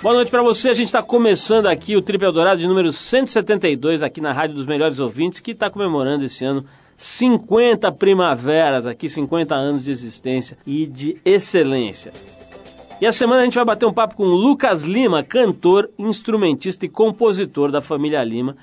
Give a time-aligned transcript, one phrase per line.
[0.00, 0.68] Boa noite para você.
[0.68, 4.64] A gente está começando aqui o Triple Eldorado de número 172 aqui na Rádio dos
[4.64, 6.64] Melhores Ouvintes, que está comemorando esse ano
[6.96, 12.12] 50 primaveras aqui, 50 anos de existência e de excelência.
[13.00, 16.88] E a semana a gente vai bater um papo com Lucas Lima, cantor, instrumentista e
[16.88, 18.56] compositor da família Lima,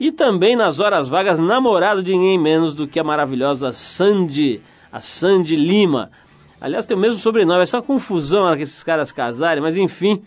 [0.00, 5.02] e também nas horas vagas namorado de ninguém menos do que a maravilhosa Sandy, a
[5.02, 6.10] Sandy Lima.
[6.58, 9.76] Aliás, tem o mesmo sobrenome, é só confusão na hora que esses caras casarem, mas
[9.76, 10.22] enfim,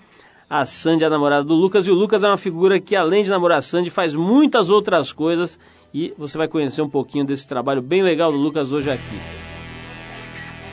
[0.51, 3.23] a Sandy é a namorada do Lucas, e o Lucas é uma figura que, além
[3.23, 5.57] de namorar a Sandy, faz muitas outras coisas,
[5.93, 9.17] e você vai conhecer um pouquinho desse trabalho bem legal do Lucas hoje aqui.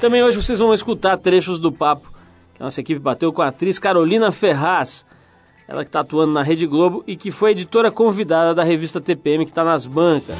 [0.00, 2.10] Também hoje vocês vão escutar trechos do papo
[2.56, 5.06] que a nossa equipe bateu com a atriz Carolina Ferraz,
[5.68, 9.44] ela que está atuando na Rede Globo e que foi editora convidada da revista TPM,
[9.44, 10.36] que está nas bancas.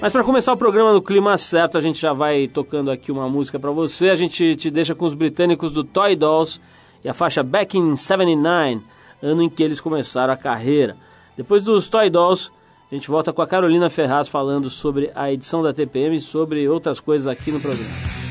[0.00, 3.28] Mas para começar o programa no clima certo, a gente já vai tocando aqui uma
[3.28, 4.08] música para você.
[4.08, 6.58] A gente te deixa com os britânicos do Toy Dolls
[7.04, 8.80] e a faixa Back in 79,
[9.22, 10.96] ano em que eles começaram a carreira.
[11.36, 12.50] Depois dos Toy Dolls,
[12.90, 16.68] a gente volta com a Carolina Ferraz falando sobre a edição da TPM e sobre
[16.68, 18.27] outras coisas aqui no programa.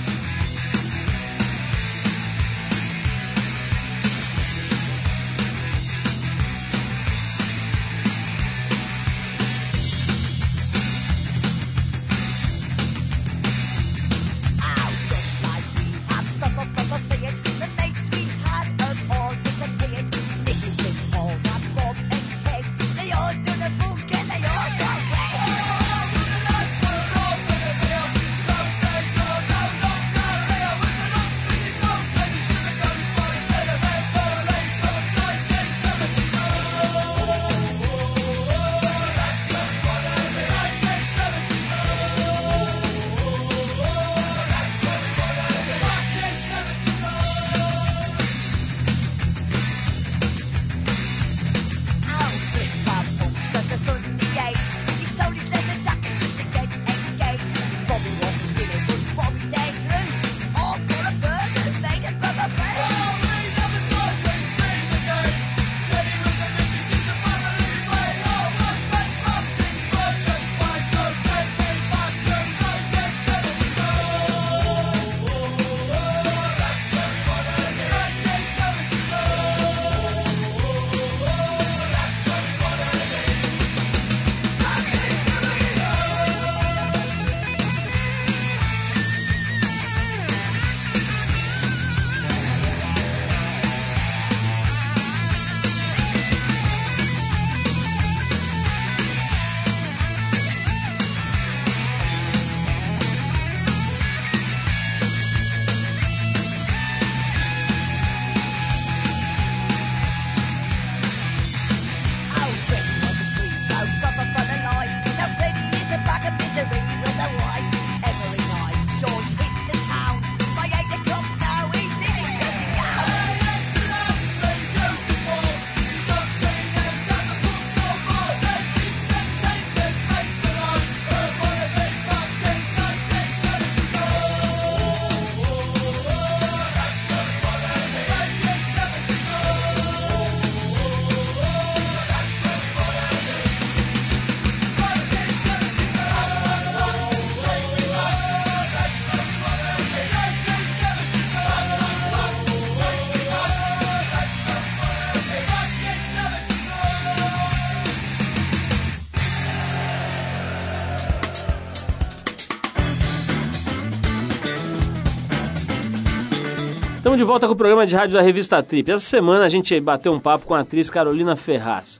[167.18, 168.92] Estamos de volta com o programa de rádio da revista Trip.
[168.92, 172.00] Essa semana a gente bateu um papo com a atriz Carolina Ferraz.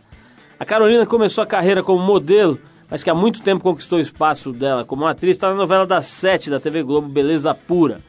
[0.60, 4.54] A Carolina começou a carreira como modelo, mas que há muito tempo conquistou o espaço
[4.54, 8.00] dela como atriz, está na novela das sete da TV Globo Beleza Pura.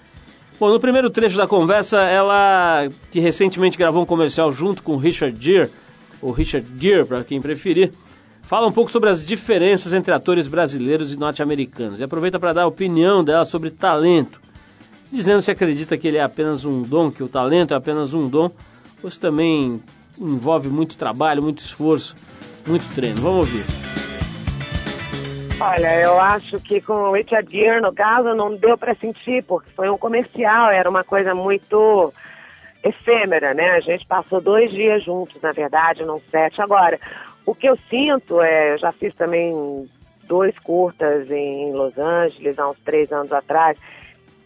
[0.60, 4.98] Bom, no primeiro trecho da conversa, ela, que recentemente gravou um comercial junto com o
[4.98, 5.70] Richard Gere,
[6.20, 7.90] ou Richard Gere, para quem preferir,
[8.42, 12.62] fala um pouco sobre as diferenças entre atores brasileiros e norte-americanos e aproveita para dar
[12.64, 14.46] a opinião dela sobre talento
[15.10, 18.28] dizendo se acredita que ele é apenas um dom, que o talento é apenas um
[18.28, 18.50] dom,
[19.02, 19.82] ou se também
[20.18, 22.16] envolve muito trabalho, muito esforço,
[22.66, 23.20] muito treino.
[23.20, 23.64] Vamos ouvir.
[25.60, 29.70] Olha, eu acho que com o Richard Gere, no caso, não deu para sentir, porque
[29.70, 32.12] foi um comercial, era uma coisa muito
[32.84, 33.70] efêmera, né?
[33.72, 36.62] A gente passou dois dias juntos, na verdade, não sete.
[36.62, 37.00] Agora,
[37.44, 39.88] o que eu sinto é, eu já fiz também
[40.28, 43.76] dois curtas em Los Angeles há uns três anos atrás,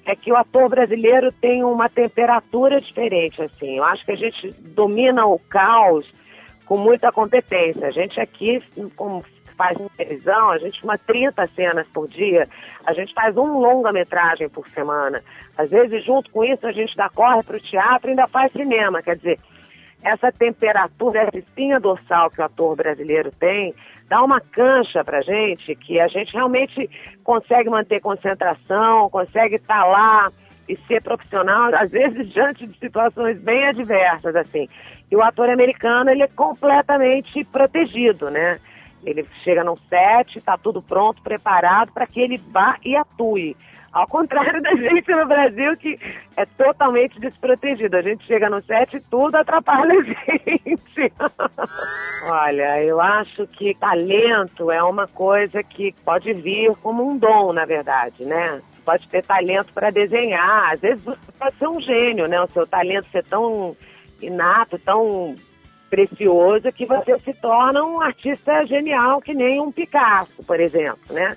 [0.04, 3.78] é que o ator brasileiro tem uma temperatura diferente, assim.
[3.78, 6.06] Eu acho que a gente domina o caos
[6.66, 7.86] com muita competência.
[7.86, 8.62] A gente aqui,
[8.96, 9.24] como
[9.56, 12.48] faz televisão, a gente faz 30 cenas por dia,
[12.84, 15.22] a gente faz um longa-metragem por semana.
[15.56, 18.50] Às vezes, junto com isso, a gente dá corre para o teatro e ainda faz
[18.52, 19.02] cinema.
[19.02, 19.38] Quer dizer,
[20.02, 23.74] essa temperatura, essa espinha dorsal que o ator brasileiro tem,
[24.08, 26.90] dá uma cancha para gente que a gente realmente
[27.22, 30.32] consegue manter concentração, consegue estar tá lá
[30.68, 34.68] e ser profissional, às vezes diante de situações bem adversas, assim.
[35.10, 38.58] E o ator americano, ele é completamente protegido, né?
[39.04, 43.56] Ele chega no set, está tudo pronto, preparado para que ele vá e atue.
[43.92, 45.98] Ao contrário da gente no Brasil, que
[46.34, 47.94] é totalmente desprotegido.
[47.96, 51.12] A gente chega no set e tudo atrapalha a gente.
[52.30, 57.66] Olha, eu acho que talento é uma coisa que pode vir como um dom, na
[57.66, 58.62] verdade, né?
[58.82, 62.40] Pode ter talento para desenhar, às vezes você pode ser um gênio, né?
[62.40, 63.76] O seu talento ser tão
[64.22, 65.36] inato, tão
[65.90, 71.36] precioso que você se torna um artista genial que nem um Picasso, por exemplo, né?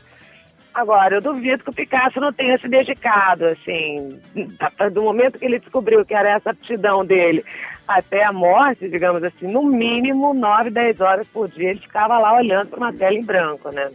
[0.75, 4.19] Agora, eu duvido que o Picasso não tenha se dedicado, assim,
[4.92, 7.45] do momento que ele descobriu que era essa aptidão dele
[7.88, 12.36] até a morte, digamos assim, no mínimo 9, 10 horas por dia ele ficava lá
[12.36, 13.89] olhando para uma tela em branco, né?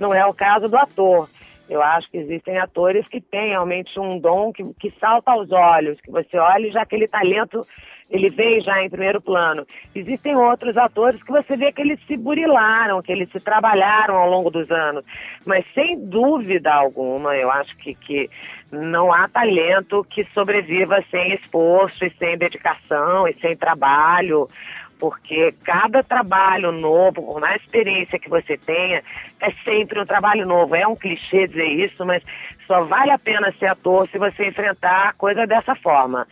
[0.00, 1.28] Não é o caso do ator.
[1.68, 6.00] Eu acho que existem atores que têm realmente um dom que, que salta aos olhos,
[6.00, 7.60] que você olha e já aquele talento
[8.08, 9.66] ele vem já em primeiro plano.
[9.94, 14.30] Existem outros atores que você vê que eles se burilaram, que eles se trabalharam ao
[14.30, 15.04] longo dos anos.
[15.44, 18.30] Mas sem dúvida alguma, eu acho que, que
[18.70, 24.48] não há talento que sobreviva sem esforço e sem dedicação e sem trabalho
[24.98, 29.02] porque cada trabalho novo, por mais experiência que você tenha,
[29.40, 30.74] é sempre um trabalho novo.
[30.74, 32.22] É um clichê dizer isso, mas
[32.66, 36.26] só vale a pena ser ator se você enfrentar a coisa dessa forma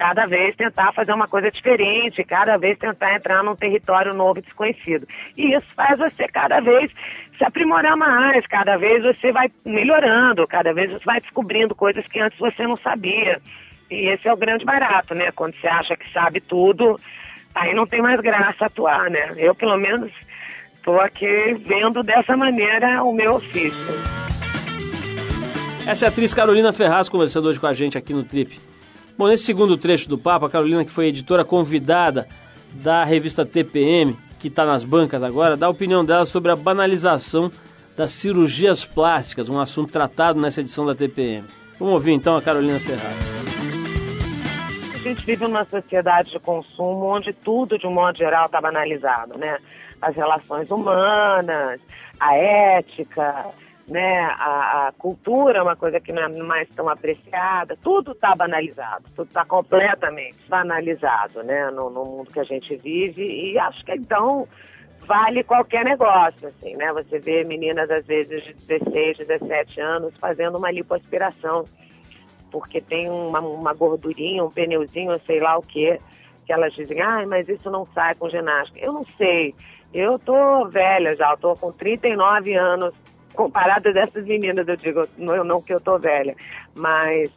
[0.00, 4.42] cada vez tentar fazer uma coisa diferente, cada vez tentar entrar num território novo e
[4.42, 5.06] desconhecido.
[5.36, 6.90] E isso faz você cada vez
[7.36, 12.18] se aprimorar mais, cada vez você vai melhorando, cada vez você vai descobrindo coisas que
[12.18, 13.42] antes você não sabia.
[13.90, 15.30] E esse é o grande barato, né?
[15.32, 16.98] Quando você acha que sabe tudo,
[17.54, 19.34] aí não tem mais graça atuar, né?
[19.36, 20.10] Eu, pelo menos,
[20.76, 23.92] estou aqui vendo dessa maneira o meu ofício.
[25.86, 28.70] Essa é a atriz Carolina Ferraz conversando hoje com a gente aqui no Trip.
[29.16, 32.26] Bom, nesse segundo trecho do papo, a Carolina, que foi editora convidada
[32.72, 37.50] da revista TPM, que está nas bancas agora, dá a opinião dela sobre a banalização
[37.96, 41.46] das cirurgias plásticas, um assunto tratado nessa edição da TPM.
[41.78, 43.40] Vamos ouvir então a Carolina Ferraz.
[44.94, 49.38] A gente vive numa sociedade de consumo onde tudo, de um modo geral, está banalizado,
[49.38, 49.58] né?
[50.00, 51.80] As relações humanas,
[52.18, 53.46] a ética,
[53.88, 54.20] né?
[54.38, 59.04] A, a, cultura é uma coisa que não é mais tão apreciada, tudo está banalizado,
[59.16, 61.70] tudo está completamente banalizado, né?
[61.70, 64.46] No, no, mundo que a gente vive e acho que então
[65.06, 66.92] vale qualquer negócio, assim, né?
[66.92, 71.64] Você vê meninas às vezes de 16, 17 anos fazendo uma lipoaspiração
[72.50, 75.98] porque tem uma, uma gordurinha, um pneuzinho, sei lá o que,
[76.44, 78.78] que elas dizem, ah, mas isso não sai com ginástica.
[78.78, 79.54] Eu não sei.
[79.92, 82.94] Eu tô velha já, eu tô com 39 anos,
[83.40, 86.36] comparada dessas meninas, eu digo, não, não que eu tô velha,
[86.74, 87.30] mas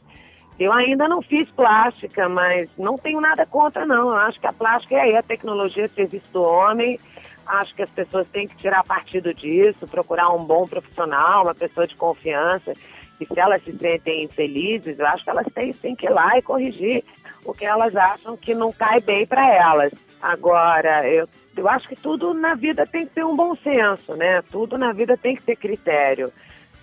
[0.60, 4.10] eu ainda não fiz plástica, mas não tenho nada contra, não.
[4.10, 7.00] Eu acho que a plástica é a tecnologia serviço do homem.
[7.46, 11.88] Acho que as pessoas têm que tirar partido disso, procurar um bom profissional, uma pessoa
[11.88, 12.74] de confiança.
[13.20, 16.38] E se elas se sentem infelizes, eu acho que elas têm, têm que ir lá
[16.38, 17.04] e corrigir
[17.46, 19.94] o que elas acham que não cai bem para elas.
[20.22, 24.42] Agora, eu eu acho que tudo na vida tem que ter um bom senso, né?
[24.52, 26.32] Tudo na vida tem que ter critério.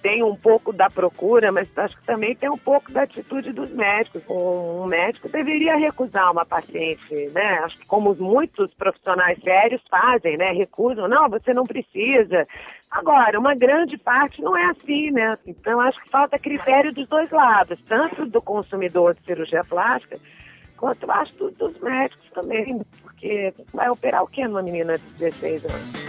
[0.03, 3.71] Tem um pouco da procura, mas acho que também tem um pouco da atitude dos
[3.71, 4.23] médicos.
[4.29, 7.61] Um médico deveria recusar uma paciente, né?
[7.65, 10.53] Acho que como muitos profissionais sérios fazem, né?
[10.53, 12.49] Recusam, não, você não precisa.
[12.91, 15.37] Agora, uma grande parte não é assim, né?
[15.47, 20.19] Então, acho que falta critério dos dois lados, tanto do consumidor de cirurgia plástica,
[20.81, 26.01] quanto acho dos médicos também, porque vai operar o que numa menina de 16 anos?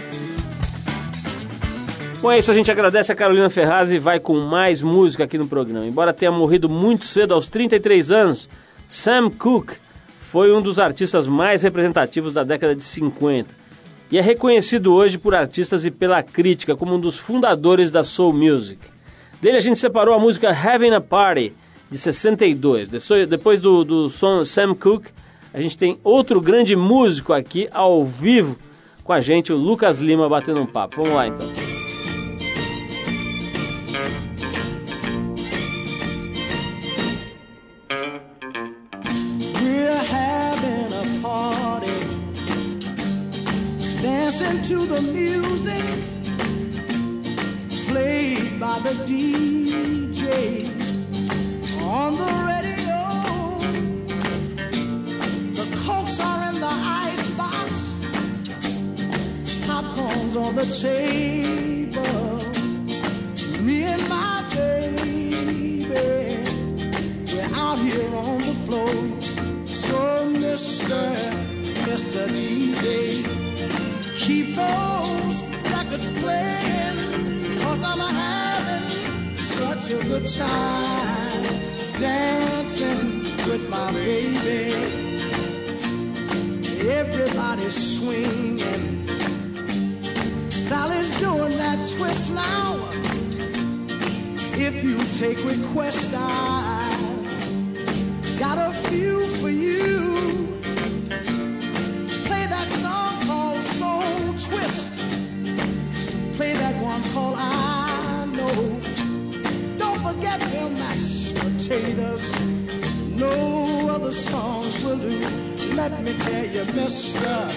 [2.22, 2.50] Bom, é isso.
[2.50, 5.84] A gente agradece a Carolina Ferraz e vai com mais música aqui no programa.
[5.84, 8.48] Embora tenha morrido muito cedo, aos 33 anos,
[8.88, 9.76] Sam Cooke
[10.18, 13.62] foi um dos artistas mais representativos da década de 50
[14.10, 18.32] e é reconhecido hoje por artistas e pela crítica como um dos fundadores da soul
[18.32, 18.80] music.
[19.40, 21.54] Dele a gente separou a música Having a Party,
[21.92, 22.88] de 62.
[23.28, 25.10] Depois do, do Sam Cooke,
[25.52, 28.56] a gente tem outro grande músico aqui ao vivo
[29.04, 30.96] com a gente, o Lucas Lima, batendo um papo.
[30.96, 31.46] Vamos lá então.
[44.64, 45.82] to the music
[47.88, 50.71] played by the DJ.
[52.02, 53.00] On the radio.
[55.58, 56.74] The cokes are in the
[57.06, 57.68] icebox,
[59.66, 62.38] popcorn's on the table.
[63.66, 65.86] Me and my baby,
[67.32, 68.94] we're out here on the floor.
[69.68, 70.00] So,
[70.44, 71.04] Mister,
[71.86, 72.22] Mr.
[72.34, 72.84] DJ,
[74.24, 75.36] keep those
[75.74, 81.61] records playing, cause I'm having such a good time
[82.02, 84.74] dancing with my baby.
[86.90, 89.06] Everybody's swinging.
[90.50, 92.90] Sally's doing that twist now.
[94.58, 96.90] If you take requests, I
[98.36, 100.41] got a few for you.
[111.72, 112.38] Potatoes.
[113.16, 115.18] No other songs will do.
[115.74, 117.48] Let me tell you, Mr.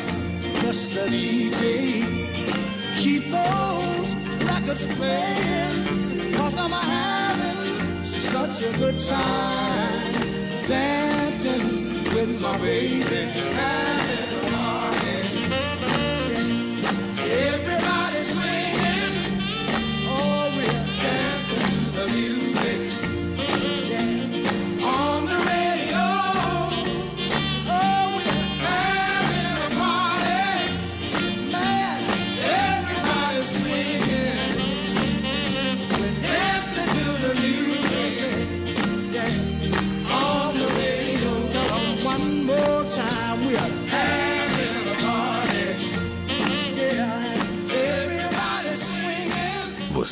[0.64, 1.08] Mr.
[1.08, 2.06] DJ,
[2.98, 6.34] keep those records playing.
[6.34, 10.14] Cause I'm having such a good time
[10.68, 14.25] dancing with my baby.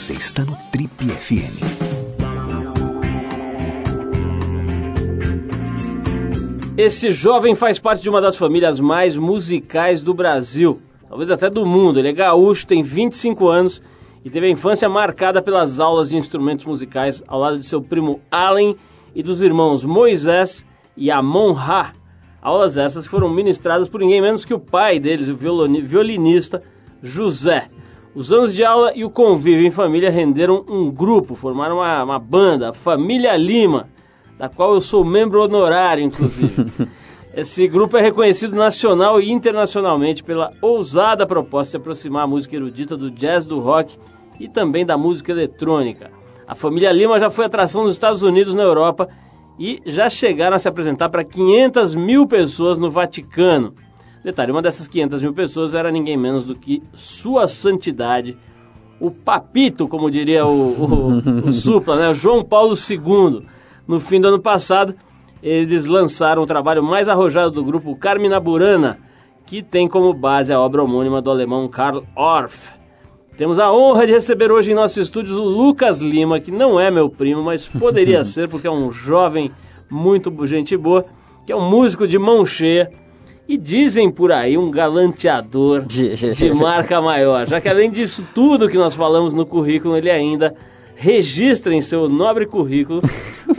[0.03, 1.63] Você está no Trip FM.
[6.77, 11.65] Esse jovem faz parte de uma das famílias mais musicais do Brasil, talvez até do
[11.65, 11.99] mundo.
[11.99, 13.81] Ele é gaúcho, tem 25 anos
[14.25, 18.19] e teve a infância marcada pelas aulas de instrumentos musicais ao lado de seu primo
[18.29, 18.75] Allen
[19.15, 20.65] e dos irmãos Moisés
[20.97, 21.93] e Amon Ra.
[22.41, 26.61] Aulas essas foram ministradas por ninguém menos que o pai deles, o violinista
[27.01, 27.69] José.
[28.15, 32.19] Os anos de aula e o convívio em família renderam um grupo, formaram uma, uma
[32.19, 33.89] banda, a Família Lima,
[34.37, 36.65] da qual eu sou membro honorário, inclusive.
[37.35, 42.95] Esse grupo é reconhecido nacional e internacionalmente pela ousada proposta de aproximar a música erudita
[42.95, 43.97] do jazz do rock
[44.39, 46.11] e também da música eletrônica.
[46.47, 49.09] A família Lima já foi atração nos Estados Unidos, na Europa
[49.57, 53.73] e já chegaram a se apresentar para 500 mil pessoas no Vaticano.
[54.23, 58.37] Detalhe, uma dessas 500 mil pessoas era ninguém menos do que Sua Santidade,
[58.97, 62.13] o Papito, como diria o, o, o Supla, né?
[62.13, 63.45] João Paulo II.
[63.85, 64.95] No fim do ano passado,
[65.41, 68.97] eles lançaram o trabalho mais arrojado do grupo Carmina Burana,
[69.45, 72.71] que tem como base a obra homônima do alemão Karl Orff.
[73.35, 76.89] Temos a honra de receber hoje em nossos estúdios o Lucas Lima, que não é
[76.89, 79.51] meu primo, mas poderia ser porque é um jovem
[79.89, 81.05] muito gente boa,
[81.45, 82.89] que é um músico de mão cheia
[83.53, 88.77] e dizem por aí um galanteador de marca maior, já que além disso tudo que
[88.77, 90.55] nós falamos no currículo, ele ainda
[90.95, 92.99] registra em seu nobre currículo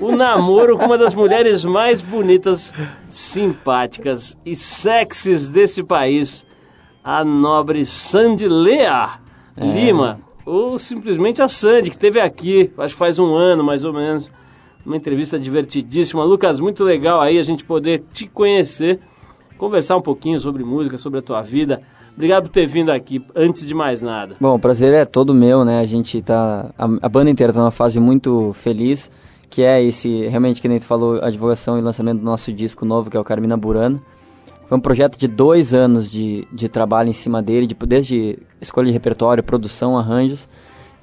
[0.00, 2.72] o namoro com uma das mulheres mais bonitas,
[3.10, 6.44] simpáticas e sexys desse país,
[7.02, 9.20] a nobre Sandy Lea
[9.56, 13.92] Lima, ou simplesmente a Sandy, que esteve aqui, acho que faz um ano mais ou
[13.92, 14.32] menos,
[14.84, 16.24] uma entrevista divertidíssima.
[16.24, 18.98] Lucas, muito legal aí a gente poder te conhecer,
[19.58, 21.82] conversar um pouquinho sobre música, sobre a tua vida.
[22.14, 24.37] Obrigado por ter vindo aqui, antes de mais nada.
[24.40, 25.80] Bom, o prazer é todo meu, né?
[25.80, 26.70] A gente tá.
[26.78, 29.11] A, a banda inteira tá numa fase muito feliz,
[29.50, 32.84] que é esse, realmente, que nem tu falou, a divulgação e lançamento do nosso disco
[32.84, 34.00] novo, que é o Carmina Burana.
[34.68, 38.87] Foi um projeto de dois anos de, de trabalho em cima dele, de, desde escolha
[38.87, 40.49] de repertório, produção, arranjos.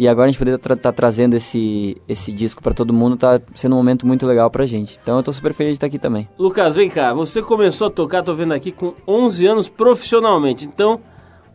[0.01, 3.39] E agora a gente poder estar tá trazendo esse, esse disco para todo mundo tá
[3.53, 4.99] sendo um momento muito legal pra gente.
[5.03, 6.27] Então eu tô super feliz de estar aqui também.
[6.39, 10.65] Lucas, vem cá, você começou a tocar, tô vendo aqui, com 11 anos profissionalmente.
[10.65, 11.01] Então,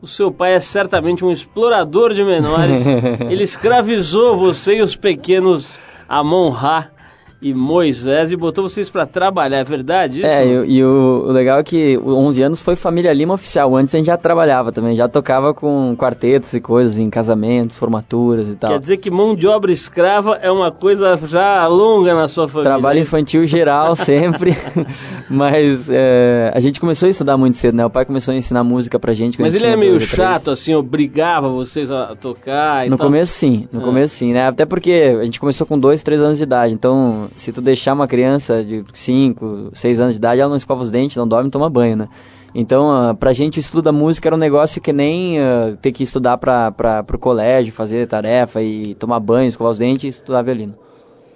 [0.00, 2.86] o seu pai é certamente um explorador de menores.
[3.28, 6.92] Ele escravizou você e os pequenos Amon Ra
[7.40, 10.28] e Moisés e botou vocês para trabalhar, é verdade isso?
[10.28, 13.76] É, e, e o, o, legal é que o 11 anos foi Família Lima oficial.
[13.76, 18.50] Antes a gente já trabalhava também, já tocava com quartetos e coisas em casamentos, formaturas
[18.50, 18.70] e tal.
[18.70, 22.70] Quer dizer que mão de obra escrava é uma coisa já longa na sua família.
[22.70, 24.56] Trabalho infantil geral sempre,
[25.28, 27.84] mas é, a gente começou a estudar muito cedo, né?
[27.84, 29.40] O pai começou a ensinar música pra gente.
[29.40, 33.06] Mas ele é meio chato, assim, obrigava vocês a tocar No tal.
[33.06, 33.84] começo sim, no é.
[33.84, 34.48] começo sim, né?
[34.48, 37.92] Até porque a gente começou com dois, três anos de idade, então se tu deixar
[37.92, 41.44] uma criança de 5, 6 anos de idade, ela não escova os dentes, não dorme,
[41.44, 42.08] não toma banho, né?
[42.54, 45.92] Então, uh, pra gente o estudo da música era um negócio que nem uh, ter
[45.92, 50.08] que estudar pra, pra, pro colégio, fazer tarefa e tomar banho, escovar os dentes e
[50.08, 50.74] estudar violino.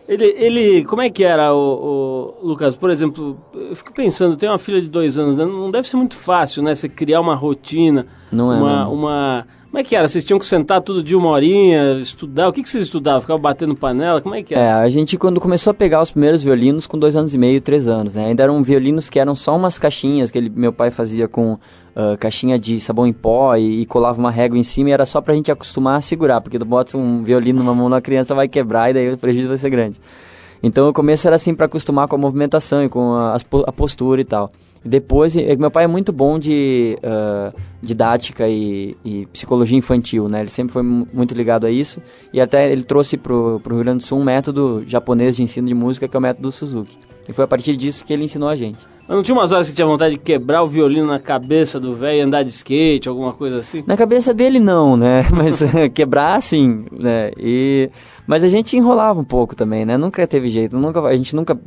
[0.08, 2.74] Ele, ele, como é que era, o, o, Lucas?
[2.74, 5.44] Por exemplo, eu fico pensando, tem uma filha de dois anos, né?
[5.44, 6.74] não deve ser muito fácil, né?
[6.74, 10.08] Você criar uma rotina, não é, uma, uma como é que era?
[10.08, 12.48] Vocês tinham que sentar tudo de uma horinha, estudar?
[12.48, 13.20] O que, que vocês estudavam?
[13.20, 14.20] Ficavam batendo panela?
[14.20, 14.62] Como é que era?
[14.62, 17.60] É, a gente quando começou a pegar os primeiros violinos com dois anos e meio,
[17.60, 18.26] três anos, né?
[18.26, 22.18] Ainda eram violinos que eram só umas caixinhas que ele, meu pai fazia com uh,
[22.18, 25.20] caixinha de sabão em pó e, e, colava uma régua em cima e era só
[25.20, 28.48] pra gente acostumar a segurar, porque tu bota um violino numa mão da criança vai
[28.48, 30.00] quebrar e daí o prejuízo vai ser grande.
[30.60, 34.20] Então o começo era assim para acostumar com a movimentação e com a, a postura
[34.20, 34.50] e tal.
[34.84, 40.40] Depois, meu pai é muito bom de uh, didática e, e, psicologia infantil, né?
[40.40, 42.00] Ele sempre foi muito ligado a isso.
[42.32, 45.68] E até ele trouxe para o Rio Grande do Sul um método japonês de ensino
[45.68, 46.96] de música, que é o método Suzuki.
[47.28, 48.78] E foi a partir disso que ele ensinou a gente.
[49.06, 51.78] Mas não tinha umas horas que você tinha vontade de quebrar o violino na cabeça
[51.78, 53.84] do velho e andar de skate, alguma coisa assim?
[53.86, 55.26] Na cabeça dele não, né?
[55.34, 57.32] Mas quebrar sim, né?
[57.36, 57.90] E
[58.30, 59.96] mas a gente enrolava um pouco também, né?
[59.96, 61.58] Nunca teve jeito, nunca, a gente nunca...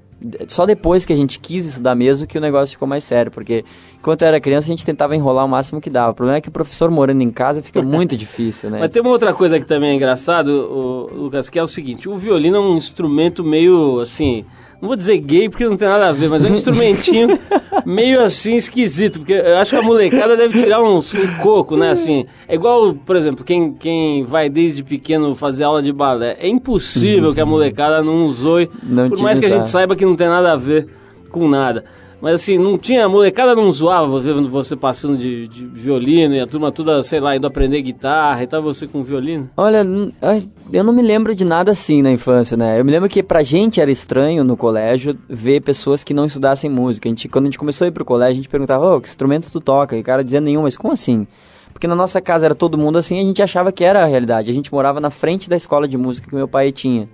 [0.48, 3.66] Só depois que a gente quis estudar mesmo que o negócio ficou mais sério, porque
[4.00, 6.12] enquanto era criança a gente tentava enrolar o máximo que dava.
[6.12, 8.80] O problema é que o professor morando em casa fica muito difícil, né?
[8.80, 12.16] Mas tem uma outra coisa que também é engraçado, Lucas, que é o seguinte, o
[12.16, 14.46] violino é um instrumento meio, assim
[14.84, 17.40] não vou dizer gay porque não tem nada a ver, mas é um instrumentinho
[17.86, 21.92] meio assim esquisito, porque eu acho que a molecada deve tirar um, um coco, né?
[21.92, 26.36] Assim, é igual, por exemplo, quem, quem vai desde pequeno fazer aula de balé.
[26.38, 30.04] É impossível que a molecada não usou, não por mais que a gente saiba que
[30.04, 30.86] não tem nada a ver
[31.30, 31.86] com nada.
[32.24, 36.48] Mas assim, não tinha, molecada não zoava vendo você passando de, de, violino e a
[36.48, 39.50] turma toda, sei lá, indo aprender guitarra e tal, você com violino?
[39.58, 39.86] Olha,
[40.72, 42.80] eu não me lembro de nada assim na infância, né?
[42.80, 46.70] Eu me lembro que pra gente era estranho no colégio ver pessoas que não estudassem
[46.70, 47.10] música.
[47.10, 49.02] A gente, quando a gente começou a ir pro colégio, a gente perguntava, ô, oh,
[49.02, 49.98] que instrumento tu toca?
[49.98, 51.28] E o cara dizia nenhum, mas como assim?
[51.74, 54.50] Porque na nossa casa era todo mundo assim, a gente achava que era a realidade.
[54.50, 57.10] A gente morava na frente da escola de música que meu pai tinha.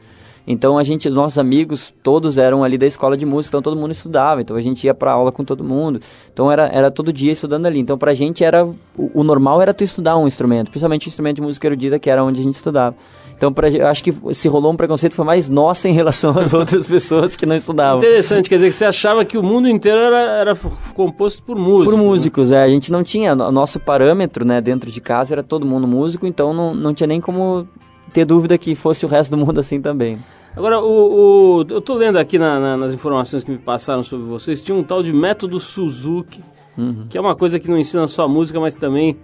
[0.51, 3.91] Então a gente, nossos amigos, todos eram ali da escola de música, então todo mundo
[3.91, 6.01] estudava, então a gente ia para aula com todo mundo.
[6.33, 7.79] Então era, era todo dia estudando ali.
[7.79, 8.75] Então pra gente era o,
[9.13, 12.23] o normal era tu estudar um instrumento, principalmente o instrumento de música erudita, que era
[12.23, 12.95] onde a gente estudava.
[13.37, 16.51] Então, pra, eu acho que se rolou um preconceito foi mais nosso em relação às
[16.51, 17.99] outras pessoas que não estudavam.
[17.99, 20.55] Interessante, quer dizer que você achava que o mundo inteiro era, era
[20.93, 21.95] composto por músicos.
[21.95, 22.63] Por músicos, é.
[22.63, 26.53] A gente não tinha, nosso parâmetro, né, dentro de casa era todo mundo músico, então
[26.53, 27.65] não, não tinha nem como
[28.11, 30.19] ter dúvida que fosse o resto do mundo assim também.
[30.55, 34.25] Agora, o, o eu estou lendo aqui na, na, nas informações que me passaram sobre
[34.25, 36.43] vocês, tinha um tal de método Suzuki,
[36.77, 37.05] uhum.
[37.09, 39.17] que é uma coisa que não ensina só música, mas também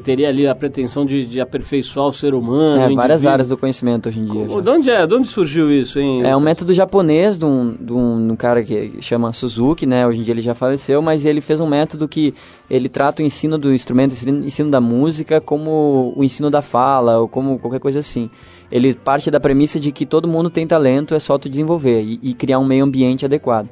[0.00, 2.82] teria ali a pretensão de, de aperfeiçoar o ser humano.
[2.82, 4.46] É, várias áreas do conhecimento hoje em dia.
[4.46, 6.26] De onde, é, de onde surgiu isso, hein?
[6.26, 10.06] É um método japonês de um, de um, um cara que chama Suzuki, né?
[10.06, 12.34] Hoje em dia ele já faleceu, mas ele fez um método que
[12.68, 17.20] ele trata o ensino do instrumento, o ensino da música como o ensino da fala,
[17.20, 18.28] ou como qualquer coisa assim.
[18.70, 22.18] Ele parte da premissa de que todo mundo tem talento, é só tu desenvolver e,
[22.22, 23.68] e criar um meio ambiente adequado.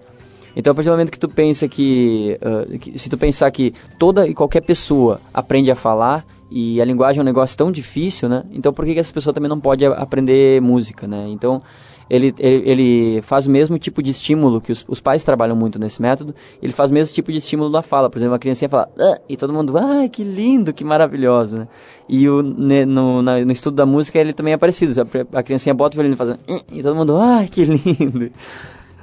[0.57, 3.75] Então, a partir do momento que tu pensa que, uh, que, se tu pensar que
[3.99, 8.29] toda e qualquer pessoa aprende a falar e a linguagem é um negócio tão difícil,
[8.29, 8.45] né?
[8.53, 11.27] Então, por que, que essa pessoa também não pode aprender música, né?
[11.29, 11.61] Então,
[12.09, 15.79] ele, ele, ele faz o mesmo tipo de estímulo que os, os, pais trabalham muito
[15.79, 16.35] nesse método.
[16.63, 18.11] Ele faz o mesmo tipo de estímulo na fala.
[18.11, 21.69] Por exemplo, a criancinha fala ah", e todo mundo, ah, que lindo, que maravilhoso, né?
[22.09, 24.93] E o, no, na, no estudo da música ele também é parecido.
[25.33, 26.39] A criancinha bota o violino e faz ah",
[26.71, 28.31] e todo mundo, ah, que lindo.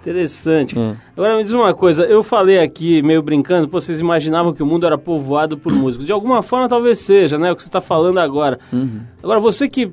[0.02, 0.78] Interessante.
[0.78, 0.96] É.
[1.16, 4.66] Agora me diz uma coisa, eu falei aqui, meio brincando, pô, vocês imaginavam que o
[4.66, 6.08] mundo era povoado por músicos.
[6.08, 7.52] De alguma forma talvez seja, né?
[7.52, 8.60] O que você está falando agora.
[8.74, 9.02] Uhum.
[9.22, 9.92] Agora, você que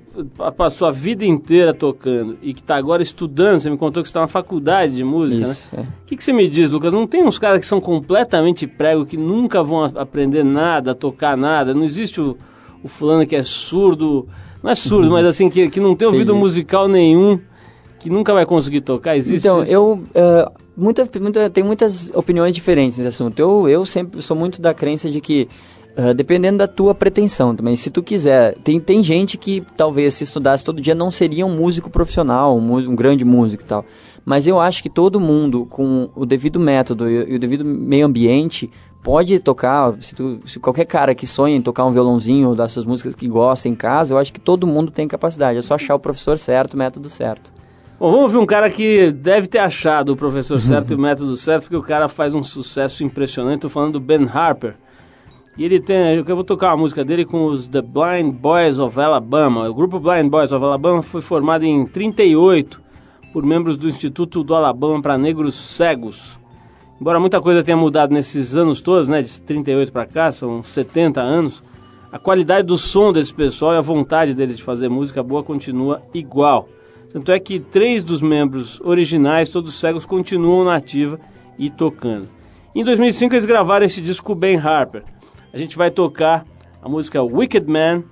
[0.56, 4.22] passou a vida inteira tocando e que está agora estudando, você me contou que está
[4.22, 5.82] na faculdade de música, Isso, né?
[5.82, 5.86] O é.
[6.06, 6.94] que, que você me diz, Lucas?
[6.94, 11.74] Não tem uns caras que são completamente prego, que nunca vão aprender nada, tocar nada?
[11.74, 12.34] Não existe o,
[12.82, 14.26] o fulano que é surdo,
[14.62, 15.12] não é surdo, uhum.
[15.12, 16.38] mas assim, que, que não tem ouvido Entendi.
[16.38, 17.38] musical nenhum
[17.98, 19.16] que nunca vai conseguir tocar?
[19.16, 19.72] Existe Então, isso?
[19.72, 19.92] eu...
[19.92, 23.38] Uh, muita, muita, tem muitas opiniões diferentes nesse assunto.
[23.38, 25.48] Eu, eu sempre sou muito da crença de que
[26.00, 27.74] Uh, dependendo da tua pretensão também.
[27.74, 31.56] Se tu quiser, tem, tem gente que talvez se estudasse todo dia não seria um
[31.56, 33.84] músico profissional, um, um grande músico e tal.
[34.24, 38.06] Mas eu acho que todo mundo, com o devido método e, e o devido meio
[38.06, 38.70] ambiente,
[39.02, 39.94] pode tocar.
[40.00, 43.26] Se, tu, se, qualquer cara que sonha em tocar um violãozinho das suas músicas que
[43.26, 45.58] gosta em casa, eu acho que todo mundo tem capacidade.
[45.58, 47.52] É só achar o professor certo, o método certo.
[48.00, 51.34] Bom, vamos ver um cara que deve ter achado o professor certo e o método
[51.34, 53.56] certo, porque o cara faz um sucesso impressionante.
[53.56, 54.76] Estou falando do Ben Harper.
[55.56, 59.00] E ele tem, eu vou tocar uma música dele com os The Blind Boys of
[59.00, 59.68] Alabama.
[59.68, 62.80] O grupo Blind Boys of Alabama foi formado em 38
[63.32, 66.38] por membros do Instituto do Alabama para Negros Cegos.
[67.00, 71.20] Embora muita coisa tenha mudado nesses anos todos, né, de 38 para cá, são 70
[71.20, 71.64] anos,
[72.12, 76.00] a qualidade do som desse pessoal e a vontade deles de fazer música boa continua
[76.14, 76.68] igual.
[77.10, 81.18] Tanto é que três dos membros originais, todos cegos, continuam na ativa
[81.58, 82.28] e tocando.
[82.74, 85.02] Em 2005 eles gravaram esse disco Ben Harper
[85.52, 86.44] a gente vai tocar
[86.82, 88.04] a música Wicked Man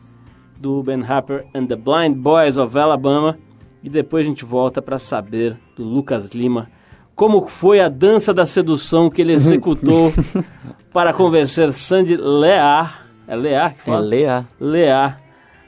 [0.59, 3.39] do Ben Harper and the Blind Boys of Alabama
[3.83, 6.69] e depois a gente volta para saber do Lucas Lima
[7.15, 10.13] como foi a dança da sedução que ele executou
[10.93, 14.05] para convencer Sandy Lear, é Lear que fala?
[14.05, 14.49] É Lear.
[14.61, 15.19] Lear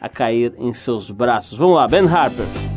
[0.00, 1.56] a cair em seus braços.
[1.56, 2.67] Vamos lá, Ben Harper.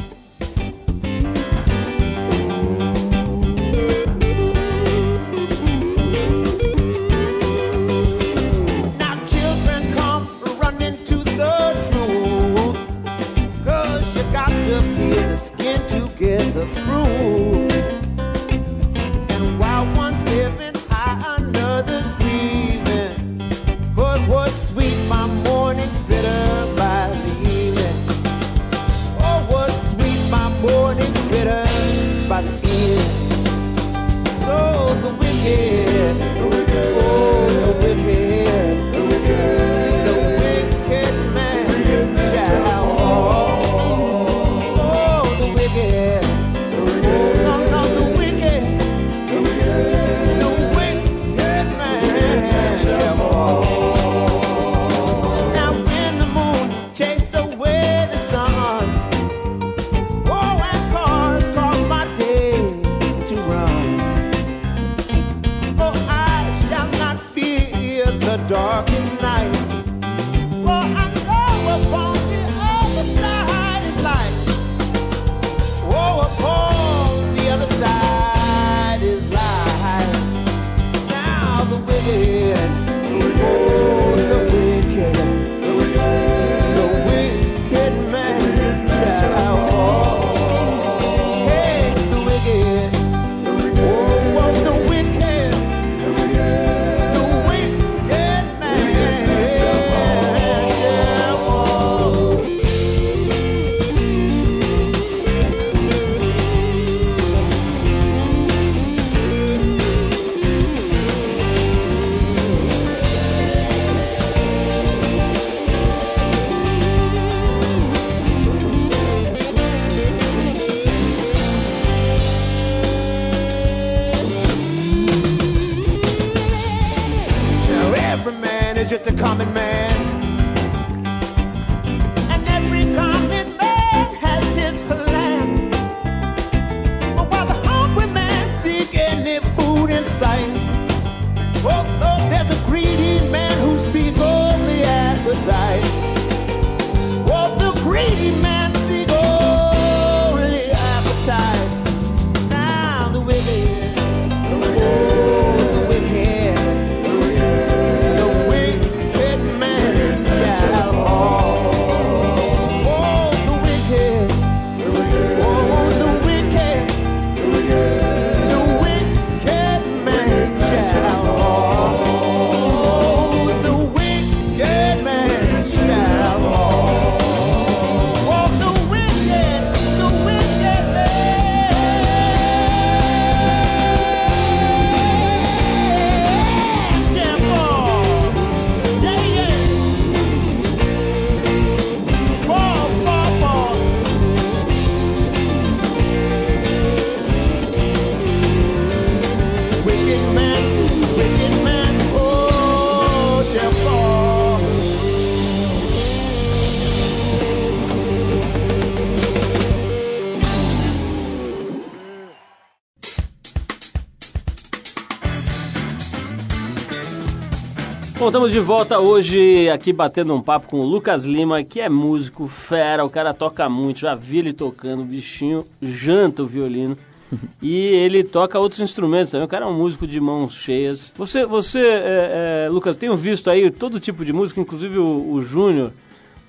[218.41, 222.47] Estamos de volta hoje aqui batendo um papo com o Lucas Lima, que é músico
[222.47, 226.97] fera, o cara toca muito, já vi ele tocando, o bichinho janta o violino.
[227.61, 229.45] e ele toca outros instrumentos também.
[229.45, 231.13] O cara é um músico de mãos cheias.
[231.15, 235.39] Você, você é, é, Lucas, tenho visto aí todo tipo de música, inclusive o, o
[235.43, 235.93] Júnior,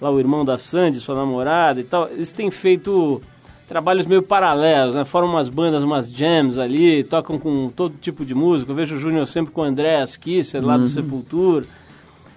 [0.00, 2.09] lá o irmão da Sandy, sua namorada e tal.
[2.09, 3.20] Eles têm feito
[3.68, 5.05] trabalhos meio paralelos, né?
[5.05, 8.72] Formam umas bandas, umas jams ali, tocam com todo tipo de música.
[8.72, 11.66] Eu vejo o Júnior sempre com o André Kisser, lá do Sepultura.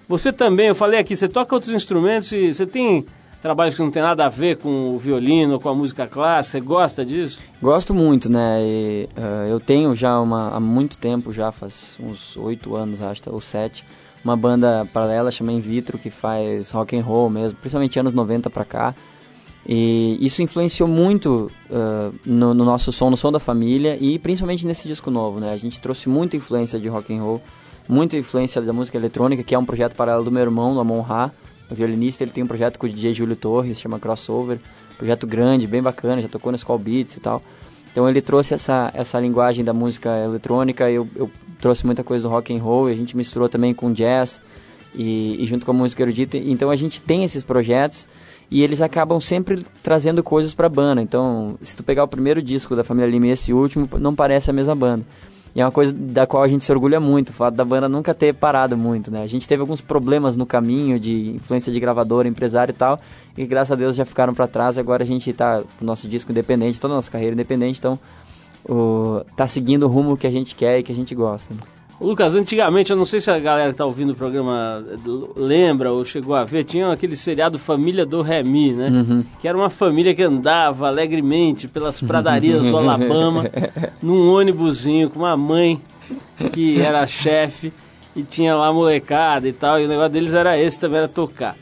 [0.08, 3.04] Você também, eu falei aqui, você toca outros instrumentos e você tem
[3.42, 6.60] trabalhos que não tem nada a ver com o violino, com a música clássica, você
[6.60, 7.40] gosta disso?
[7.60, 8.60] Gosto muito, né?
[8.62, 13.22] E, uh, eu tenho já uma, há muito tempo, já faz uns oito anos, acho,
[13.30, 13.84] ou sete,
[14.24, 18.48] uma banda paralela chamada In Vitro, que faz rock and roll mesmo, principalmente anos 90
[18.48, 18.94] pra cá.
[19.68, 24.64] E isso influenciou muito uh, no, no, nosso som, no som da família e principalmente
[24.64, 25.52] nesse disco novo, né?
[25.52, 27.42] A gente trouxe muita influência de rock and roll,
[27.88, 31.00] muita influência da música eletrônica, que é um projeto paralelo do meu irmão, do Amon
[31.00, 31.30] Ra,
[31.70, 32.24] o violinista.
[32.24, 34.58] Ele tem um projeto com o DJ Júlio Torres, chama Crossover,
[34.96, 37.42] projeto grande, bem bacana, já tocou no Skull Beats e tal.
[37.92, 42.28] Então ele trouxe essa, essa linguagem da música eletrônica, eu, eu trouxe muita coisa do
[42.28, 44.40] rock and roll, a gente misturou também com jazz
[44.94, 46.36] e, e junto com a música erudita.
[46.36, 48.06] Então a gente tem esses projetos
[48.50, 51.00] e eles acabam sempre trazendo coisas para a banda.
[51.00, 54.50] Então, se tu pegar o primeiro disco da família Lima e esse último, não parece
[54.50, 55.04] a mesma banda.
[55.56, 57.88] E é uma coisa da qual a gente se orgulha muito, o fato da banda
[57.88, 59.22] nunca ter parado muito, né?
[59.22, 63.00] A gente teve alguns problemas no caminho de influência de gravador, empresário e tal,
[63.38, 64.76] e graças a Deus já ficaram para trás.
[64.76, 67.98] Agora a gente tá nosso disco independente, toda a nossa carreira independente, então
[68.68, 71.54] o, tá seguindo o rumo que a gente quer e que a gente gosta.
[71.54, 71.60] Né?
[71.98, 74.84] Lucas, antigamente, eu não sei se a galera que está ouvindo o programa
[75.34, 78.88] lembra ou chegou a ver, tinha aquele seriado Família do Remy, né?
[78.90, 79.24] Uhum.
[79.40, 83.44] Que era uma família que andava alegremente pelas pradarias do Alabama,
[84.02, 85.80] num ônibusinho com uma mãe
[86.52, 87.72] que era chefe
[88.14, 91.56] e tinha lá molecada e tal, e o negócio deles era esse também, era tocar.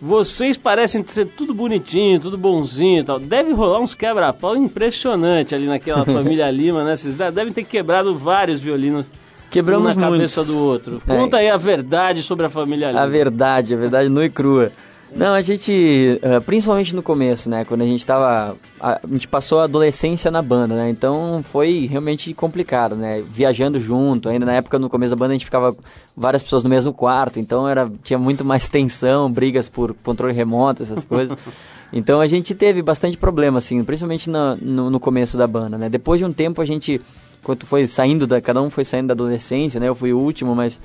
[0.00, 3.18] Vocês parecem ser tudo bonitinho, tudo bonzinho e tal.
[3.18, 6.96] Deve rolar uns quebra-pau impressionante ali naquela família Lima, né?
[6.96, 9.06] Vocês devem ter quebrado vários violinos
[9.54, 11.00] Quebramos um na cabeça do outro.
[11.06, 11.16] É.
[11.16, 13.00] Conta aí a verdade sobre a família Lima.
[13.00, 14.72] A verdade, a verdade nua e crua.
[15.14, 19.60] Não, a gente, eh, principalmente no começo, né, quando a gente tava, a gente passou
[19.60, 24.76] a adolescência na banda, né, então foi realmente complicado, né, viajando junto, ainda na época,
[24.76, 25.76] no começo da banda, a gente ficava
[26.16, 30.82] várias pessoas no mesmo quarto, então era, tinha muito mais tensão, brigas por controle remoto,
[30.82, 31.38] essas coisas.
[31.96, 35.88] Então a gente teve bastante problema, assim, principalmente no, no, no começo da banda, né,
[35.88, 37.00] depois de um tempo a gente
[37.44, 40.54] quando foi saindo da cada um foi saindo da adolescência né eu fui o último
[40.54, 40.80] mas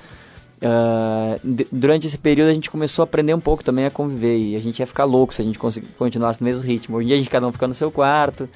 [0.62, 4.38] uh, de, durante esse período a gente começou a aprender um pouco também a conviver
[4.38, 5.58] e a gente ia ficar louco se a gente
[5.98, 8.48] continuasse no mesmo ritmo hoje em dia a gente cada um fica no seu quarto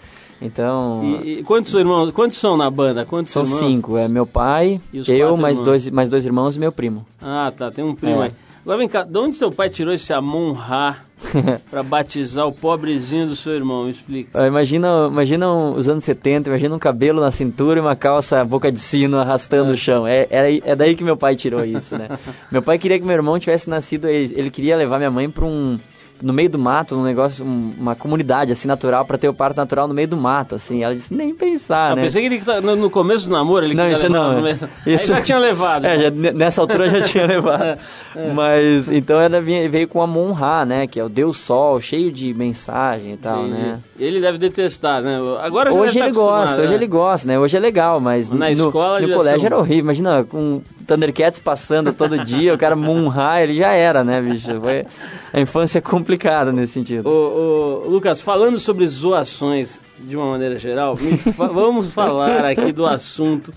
[0.41, 3.59] então e, e quantos irmãos quantos são na banda quantos são irmãos?
[3.59, 5.61] cinco é meu pai eu mais irmãos.
[5.61, 8.25] dois mais dois irmãos e meu primo ah tá tem um primo é.
[8.25, 8.31] aí
[8.63, 10.97] agora vem cá de onde seu pai tirou esse Amon Ra
[11.69, 14.47] para batizar o pobrezinho do seu irmão, explica.
[14.47, 18.79] Imagina, imagina os anos 70, imagina um cabelo na cintura e uma calça boca de
[18.79, 19.73] sino arrastando é.
[19.73, 20.07] o chão.
[20.07, 22.09] É, é, é daí que meu pai tirou isso, né?
[22.51, 25.45] meu pai queria que meu irmão tivesse nascido, ele, ele queria levar minha mãe para
[25.45, 25.79] um
[26.21, 29.57] no meio do mato, num negócio, um, uma comunidade assim natural para ter o parto
[29.57, 30.83] natural no meio do mato, assim.
[30.83, 32.01] Ela disse nem pensar, eu né?
[32.03, 34.41] pensei que ele tá no, começo do namoro ele não, isso não.
[34.41, 34.57] Meio...
[34.85, 35.83] Isso já tinha levado.
[35.93, 37.63] É, já, nessa altura já tinha levado.
[37.63, 37.77] é,
[38.15, 38.33] é.
[38.33, 42.33] Mas então ela veio com a Monra, né, que é o Deus Sol, cheio de
[42.33, 43.61] mensagem e tal, Entendi.
[43.61, 43.79] né?
[43.99, 45.19] Ele deve detestar, né?
[45.41, 46.63] Agora hoje ele tá gosta, né?
[46.63, 47.39] hoje ele gosta, né?
[47.39, 49.83] Hoje é legal, mas na no, escola no colégio era horrível.
[49.83, 54.59] Imagina com Thundercats passando todo dia, o cara Munra, ele já era, né, bicho?
[54.59, 54.83] Foi
[55.31, 57.07] a infância é complicada nesse sentido.
[57.09, 62.85] Ô, ô, Lucas, falando sobre zoações de uma maneira geral, fa vamos falar aqui do
[62.85, 63.53] assunto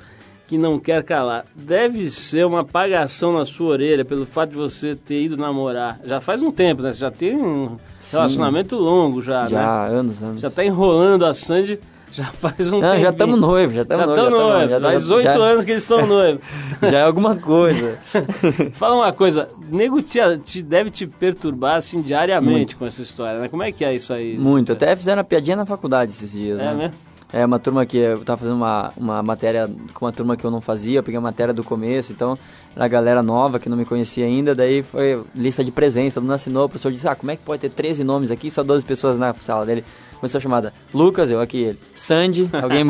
[0.47, 1.45] que não quer calar.
[1.55, 5.99] Deve ser uma apagação na sua orelha pelo fato de você ter ido namorar.
[6.05, 6.93] Já faz um tempo, né?
[6.93, 8.17] Você já tem um Sim.
[8.17, 9.63] relacionamento longo já, já né?
[9.63, 10.43] Já, anos, anos.
[10.43, 11.81] Já tá enrolando a Sandy
[12.17, 14.25] já faz um Não, já estamos noivos, já estamos noivos.
[14.25, 14.71] Já noivos.
[14.71, 16.41] Já faz oito anos que eles estão noivos.
[16.81, 17.99] já é alguma coisa.
[18.73, 22.77] Fala uma coisa, nego te, te, deve te perturbar assim diariamente Muito.
[22.79, 23.49] com essa história, né?
[23.49, 24.39] Como é que é isso aí?
[24.39, 26.75] Muito, até fizeram a piadinha na faculdade esses dias, é né?
[26.75, 26.95] Mesmo?
[27.33, 30.51] É uma turma que eu tava fazendo uma, uma matéria com uma turma que eu
[30.51, 32.39] não fazia, eu peguei a matéria do começo, então
[32.75, 36.23] era a galera nova que não me conhecia ainda, daí foi lista de presença, todo
[36.23, 38.63] mundo assinou, o professor disse, ah, como é que pode ter 13 nomes aqui, só
[38.63, 39.85] 12 pessoas na sala dele?
[40.19, 41.79] Começou a chamada Lucas, eu aqui ele.
[41.95, 42.85] Sandy, alguém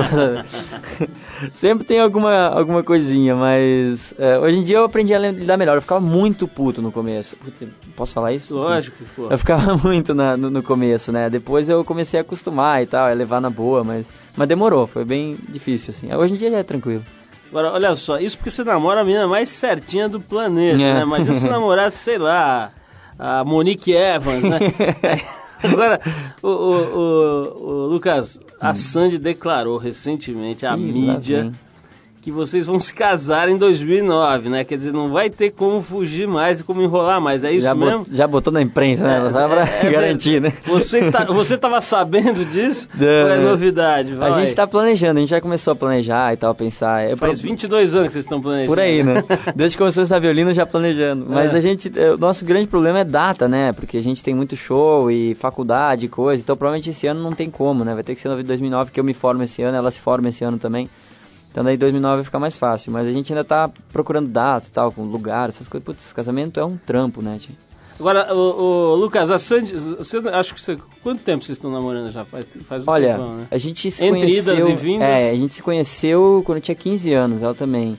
[1.52, 5.76] Sempre tem alguma, alguma coisinha, mas é, hoje em dia eu aprendi a lidar melhor.
[5.76, 7.36] Eu ficava muito puto no começo.
[7.96, 8.54] Posso falar isso?
[8.56, 9.28] Lógico, pô.
[9.28, 11.28] Eu ficava muito na, no, no, começo, né?
[11.28, 15.04] Depois eu comecei a acostumar e tal, a levar na boa, mas, mas demorou, foi
[15.04, 16.12] bem difícil, assim.
[16.14, 17.04] Hoje em dia já é tranquilo.
[17.50, 20.94] Agora, olha só, isso porque você namora a menina mais certinha do planeta, É.
[20.94, 21.04] né?
[21.04, 22.72] Mas se namorasse, sei lá,
[23.18, 24.58] a Monique Evans, né?
[25.62, 26.00] Agora,
[26.42, 30.76] o, o- o- o Lucas, a Sandy declarou recentemente à.
[30.76, 31.52] Ih, mídia.
[32.26, 34.64] Que vocês vão se casar em 2009, né?
[34.64, 37.72] Quer dizer, não vai ter como fugir mais e como enrolar mais, é isso já,
[37.72, 37.98] mesmo?
[38.00, 39.30] bot- já botou na imprensa, né?
[39.30, 40.52] Só pra É, é garantir, né?
[40.66, 42.88] Você está, você estava sabendo disso?
[42.98, 43.06] Não.
[43.06, 44.12] É novidade?
[44.12, 44.28] Vai.
[44.28, 47.08] A gente tá planejando, a gente já começou a planejar e tal, pensar.
[47.08, 48.68] Eu Faz pro- 22 anos que vocês estão planejando.
[48.70, 49.22] Por aí, né?
[49.54, 51.26] Desde que começou essa violino já planejando.
[51.28, 51.58] Mas É.
[51.58, 53.72] a gente, é, o nosso grande problema é data, né?
[53.72, 56.42] Porque a gente tem muito show e faculdade e coisa.
[56.42, 57.94] Então provavelmente esse ano não tem como, né?
[57.94, 60.28] Vai ter que ser no 2009 que eu me formo esse ano, ela se forma
[60.28, 60.88] esse ano também.
[61.56, 62.92] Então daí 2009 vai ficar mais fácil.
[62.92, 65.86] Mas a gente ainda tá procurando data e tal, com lugar, essas coisas.
[65.86, 67.38] Putz, casamento é um trampo, né?
[67.40, 67.54] tio?
[67.98, 72.10] Agora, o, o Lucas, a Sandy, você, acho que você, quanto tempo vocês estão namorando
[72.10, 72.26] já?
[72.26, 73.46] Faz, faz um Olha, tempão, né?
[73.50, 74.54] a gente se Entre conheceu...
[74.54, 75.08] idas e vindas?
[75.08, 77.98] É, a gente se conheceu quando eu tinha 15 anos, ela também.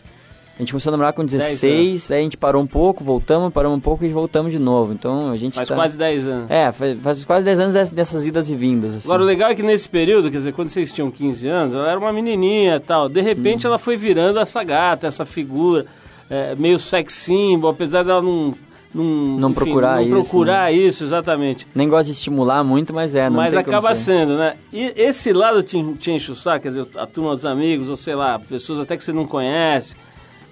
[0.57, 3.77] A gente começou a namorar com 16, aí a gente parou um pouco, voltamos, paramos
[3.77, 4.91] um pouco e voltamos de novo.
[4.91, 5.75] Então a gente Faz tá...
[5.75, 6.49] quase 10 anos.
[6.51, 9.07] É, faz, faz quase 10 anos dess- dessas idas e vindas, assim.
[9.07, 11.87] Agora, o legal é que nesse período, quer dizer, quando vocês tinham 15 anos, ela
[11.91, 13.07] era uma menininha e tal.
[13.07, 13.69] De repente, Uhum.
[13.71, 15.85] ela foi virando essa gata, essa figura,
[16.27, 18.55] é, meio sex symbol, apesar dela não...
[18.95, 20.21] Não, Não procurar não isso, né?
[20.21, 21.67] procurar isso, exatamente.
[21.75, 24.55] Nem gosto de estimular muito, mas é, não Mas acaba sendo, né?
[24.73, 27.95] E esse lado te, te enche o saco, quer dizer, a turma dos amigos, ou
[27.97, 29.93] sei lá, pessoas até que você não conhece,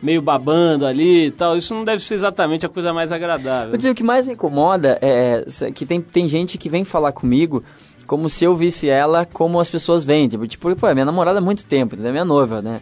[0.01, 3.75] meio babando ali e tal, isso não deve ser exatamente a coisa mais agradável.
[3.75, 7.11] Dizer, o que mais me incomoda é é que tem, tem gente que vem falar
[7.11, 7.63] comigo
[8.05, 10.27] como se eu visse ela como as pessoas veem.
[10.27, 12.81] Tipo, tipo pô, minha namorada há muito tempo, é minha noiva, né?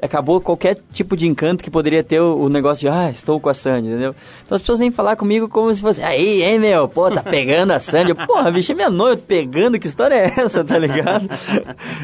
[0.00, 3.50] Acabou qualquer tipo de encanto que poderia ter o, o negócio de, ah, estou com
[3.50, 4.14] a Sandy, entendeu?
[4.42, 7.72] Então as pessoas vêm falar comigo como se fosse, aí, hein, meu, pô, tá pegando
[7.72, 8.14] a Sandy.
[8.14, 11.28] Porra, bicho, é minha noiva pegando, que história é essa, tá ligado?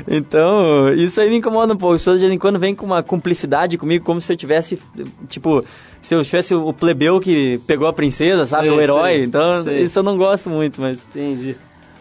[0.06, 1.94] Então, isso aí me incomoda um pouco.
[1.94, 4.80] As pessoas de vez em quando vêm com uma cumplicidade comigo, como se eu tivesse,
[5.28, 5.64] tipo,
[6.00, 8.68] se eu tivesse o plebeu que pegou a princesa, sabe?
[8.68, 9.12] Sei, o herói.
[9.12, 9.80] sei, então, sei.
[9.80, 11.08] isso eu não gosto muito, mas.
[11.14, 11.56] Entendi.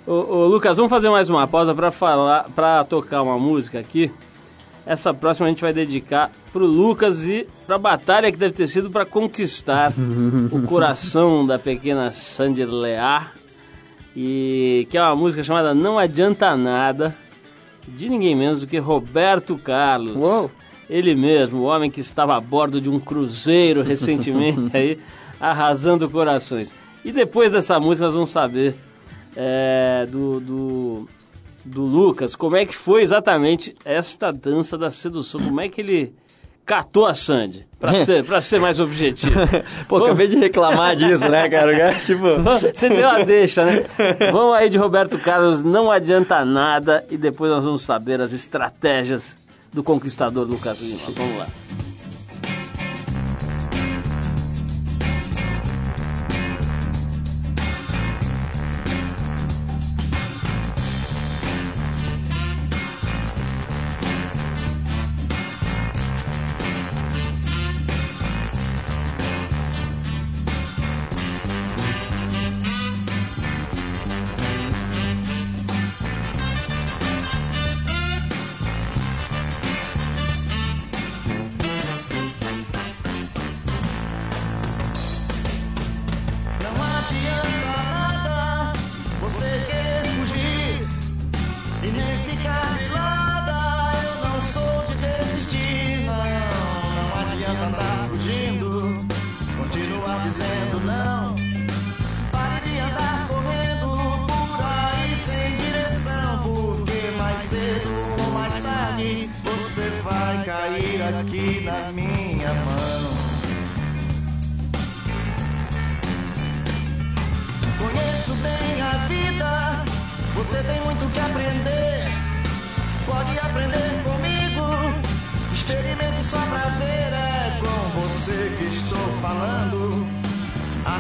[0.06, 4.12] Ô, ô, Lucas, vamos fazer mais uma pausa para falar, para tocar uma música aqui.
[4.86, 8.92] Essa próxima a gente vai dedicar pro Lucas e pra batalha que deve ter sido
[8.92, 9.94] para conquistar
[10.52, 13.34] o coração da pequena Sandy Lear.
[14.16, 17.16] E que é uma música chamada Não Adianta Nada,
[17.88, 20.16] de ninguém menos do que Roberto Carlos.
[20.16, 20.52] Uou.
[20.90, 25.00] Ele mesmo, o homem que estava a bordo de um cruzeiro recentemente aí,
[25.40, 26.76] arrasando corações.
[27.04, 28.76] E depois dessa música nós vamos saber
[29.36, 31.08] é, do, do,
[31.66, 36.14] do Lucas como é que foi exatamente esta dança da sedução, como é que ele
[36.66, 39.34] catou a Sandy, pra ser, pra ser mais objetivo.
[39.88, 41.94] Pô, Vamos- acabei de reclamar disso, né, cara?
[41.96, 42.24] Tipo.
[42.74, 43.86] Você deu a deixa, né?
[44.32, 49.38] Vamos aí de Roberto Carlos, não adianta nada, e depois nós vamos saber as estratégias
[49.74, 51.00] do conquistador Lucas Lima.
[51.16, 51.48] Vamos lá.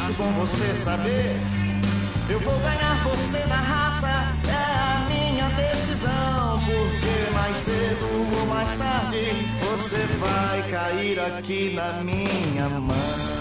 [0.03, 1.33] Acho bom você saber.
[2.29, 4.09] Eu vou ganhar você na raça,
[4.49, 6.59] é a minha decisão.
[6.59, 8.05] Porque mais cedo
[8.37, 9.27] ou mais tarde
[9.61, 13.32] você vai cair aqui na minha mão.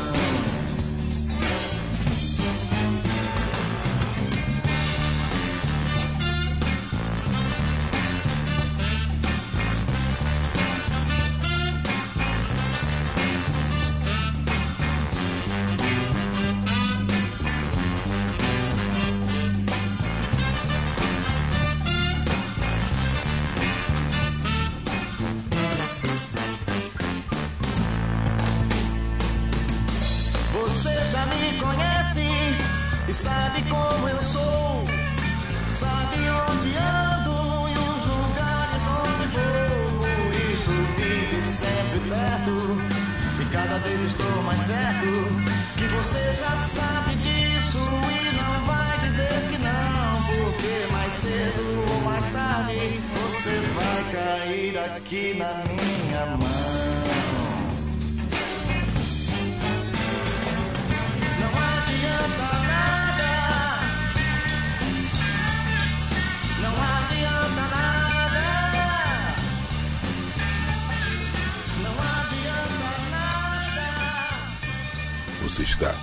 [75.52, 75.94] Você está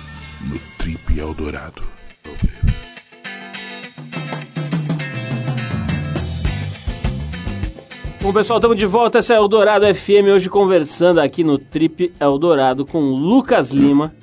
[0.48, 1.82] no Trip Eldorado.
[2.24, 2.30] Oh.
[8.22, 9.18] Bom, pessoal, estamos de volta.
[9.18, 14.14] Essa é Eldorado FM, hoje conversando aqui no Trip Eldorado com Lucas Lima,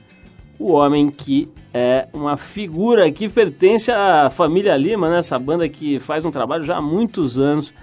[0.57, 5.17] o homem que é uma figura que pertence à família Lima, né?
[5.17, 7.73] Essa banda que faz um trabalho já há muitos anos.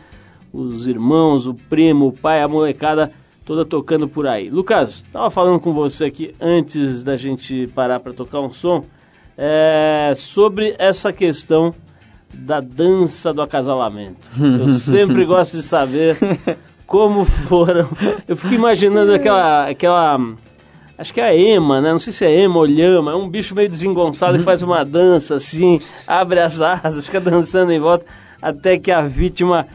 [0.51, 3.13] Os irmãos, o primo, o pai, a molecada
[3.45, 4.49] toda tocando por aí.
[4.49, 8.85] Lucas, estava falando com você aqui antes da gente parar para tocar um som
[9.37, 11.75] é, sobre essa questão
[12.33, 14.29] da dança do acasalamento.
[14.41, 16.17] Eu sempre gosto de saber
[16.87, 17.89] como foram.
[18.27, 20.19] Eu fico imaginando aquela, aquela
[20.97, 21.91] Acho que é a ema, né?
[21.91, 23.13] Não sei se é ema ou lhama.
[23.13, 27.73] É um bicho meio desengonçado que faz uma dança assim, abre as asas, fica dançando
[27.73, 28.07] em volta
[28.45, 29.67] até que a vítima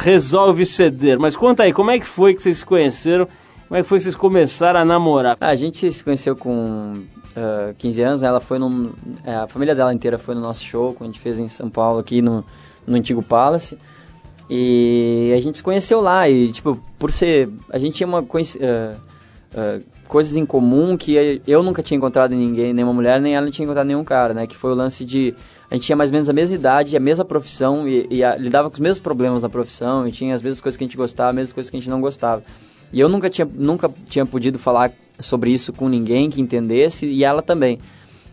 [0.00, 1.18] resolve ceder.
[1.18, 3.26] Mas conta aí, como é que foi que vocês se conheceram?
[3.66, 5.38] Como é que foi que vocês começaram a namorar?
[5.40, 7.02] Ah, a gente se conheceu com
[7.34, 8.28] ah, 15 anos, né?
[8.28, 8.92] ela foi num,
[9.24, 11.70] é, a família dela inteira foi no nosso show, que a gente fez em São
[11.70, 12.44] Paulo, aqui no,
[12.86, 13.78] no Antigo Palace.
[14.50, 17.48] E a gente se conheceu lá e, tipo, por ser...
[17.70, 18.96] A gente tinha uma ah,
[19.54, 23.50] ah, coisas em comum que eu nunca tinha encontrado em ninguém, nenhuma mulher, nem ela
[23.50, 24.46] tinha encontrado nenhum cara, né?
[24.46, 25.34] Que foi o lance de...
[25.70, 28.36] A gente tinha mais ou menos a mesma idade, a mesma profissão e, e a-
[28.36, 30.96] lidava com os mesmos problemas na profissão e tinha as mesmas coisas que a gente
[30.96, 32.42] gostava, as mesmas coisas que a gente não gostava.
[32.92, 34.90] E eu nunca tinha, nunca tinha podido falar
[35.20, 37.78] sobre isso com ninguém que entendesse e ela também.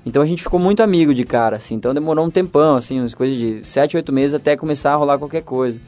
[0.04, 1.76] Então a gente ficou muito amigo de cara, assim.
[1.76, 5.20] Então demorou um tempão, assim, umas coisas de sete, oito meses até começar a rolar
[5.20, 5.80] qualquer coisa.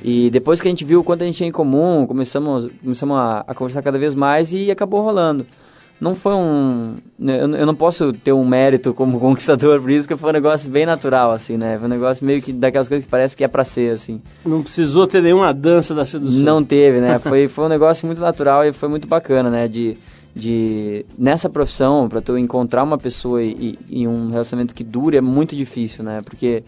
[0.00, 3.16] E depois que a gente viu o quanto a gente tinha em comum, começamos, começamos
[3.16, 5.44] a, a conversar cada vez mais e acabou rolando.
[6.00, 6.96] Não foi um...
[7.18, 10.70] né, Eu, não posso ter um mérito como conquistador, por isso que foi um negócio
[10.70, 11.76] bem natural, assim, né?
[11.78, 14.20] Foi um negócio meio que daquelas coisas que parece que é pra ser, assim.
[14.44, 16.42] Não precisou ter nenhuma dança da sedução.
[16.42, 17.18] Não teve, né?
[17.28, 19.66] Foi, foi um negócio muito natural e foi muito bacana, né?
[19.66, 19.96] De,
[20.34, 25.20] de nessa profissão, para tu encontrar uma pessoa e, e um relacionamento que dure é
[25.20, 26.20] muito difícil, né?
[26.24, 26.62] Porque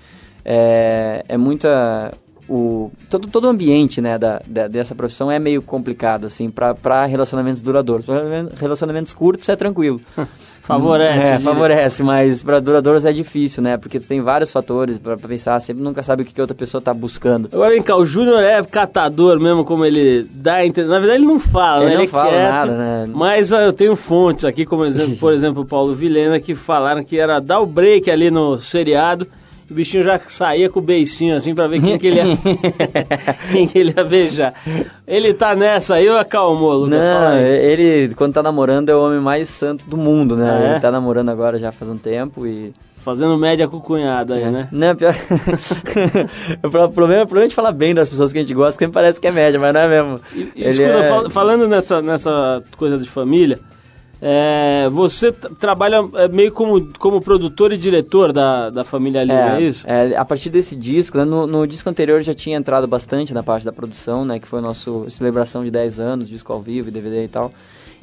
[0.44, 2.12] é, é muita
[2.50, 7.06] o todo todo o ambiente, né, da, da- dessa profissão é meio complicado assim para
[7.06, 8.04] relacionamentos duradouros.
[8.04, 8.20] Pra
[8.56, 10.00] relacionamentos curtos é tranquilo.
[10.62, 11.18] Favorece.
[11.26, 13.76] É, favorece, mas para duradouros é difícil, né?
[13.76, 16.92] Porque tem vários fatores para pensar, sempre nunca sabe o que, que outra pessoa tá
[16.94, 17.48] buscando.
[17.50, 20.86] Agora vem cá, o Júnior é catador mesmo, como ele dá a entender.
[20.86, 21.96] Na verdade, ele não fala, Ele né?
[21.96, 23.10] não é fala quieto, nada, né?
[23.12, 27.02] Mas ah, eu tenho fontes aqui, como exemplo, por exemplo, o Paulo Vilhena, que falaram
[27.02, 29.26] que era dar o break ali no seriado.
[29.70, 32.24] O bichinho já saía com o beicinho assim pra ver quem que ele ia,
[33.52, 34.52] quem que ele ia beijar.
[35.06, 36.98] Ele tá nessa aí ou acalmou, Lucas?
[37.04, 40.50] Não, ele, quando tá namorando, é o homem mais santo do mundo, né?
[40.50, 40.70] Ah, é?
[40.72, 42.72] Ele tá namorando agora já faz um tempo e...
[43.02, 44.68] Fazendo média com o cunhado aí, né?
[44.72, 45.14] Não, pior...
[46.62, 48.84] o pro- problema é problema de falar bem das pessoas que a gente gosta, que
[48.84, 50.20] sempre parece que é média, mas não é mesmo.
[50.34, 53.58] E- escuta, é- fal- falando nessa, nessa coisa de família,
[54.22, 59.62] é, você trabalha é, meio como, como produtor e diretor da, da família Lima, é,
[59.62, 59.84] isso?
[59.86, 63.42] é, a partir desse disco, né, no, no disco anterior já tinha entrado bastante na
[63.42, 66.90] parte da produção, né, que foi a nossa celebração de 10 anos, disco ao vivo,
[66.90, 67.50] DVD e tal.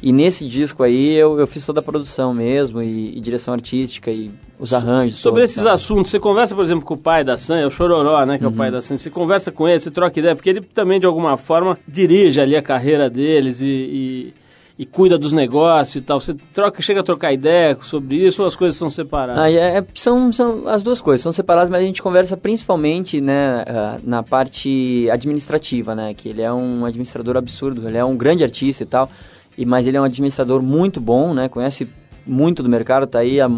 [0.01, 4.11] E nesse disco aí eu, eu fiz toda a produção mesmo, e, e direção artística,
[4.11, 5.17] e os arranjos.
[5.17, 5.73] Sobre todos, esses tá?
[5.73, 8.43] assuntos, você conversa, por exemplo, com o pai da Sam, é o Chororó, né, que
[8.43, 8.57] é o Uhum.
[8.57, 11.35] pai da Sam, você conversa com ele, você troca ideia, porque ele também, de alguma
[11.37, 14.33] forma, dirige ali a carreira deles e, e,
[14.79, 16.19] e cuida dos negócios e tal.
[16.19, 19.41] Você troca, chega a trocar ideia sobre isso ou as coisas são separadas?
[19.43, 23.19] Ah, é- é- são, são as duas coisas, são separadas, mas a gente conversa principalmente
[23.19, 26.13] né, ah, na parte administrativa, né?
[26.13, 29.09] Que ele é um administrador absurdo, ele é um grande artista e tal,
[29.57, 31.49] e, mas ele é um administrador muito bom, né?
[31.49, 31.87] Conhece
[32.25, 33.49] muito do mercado, tá aí há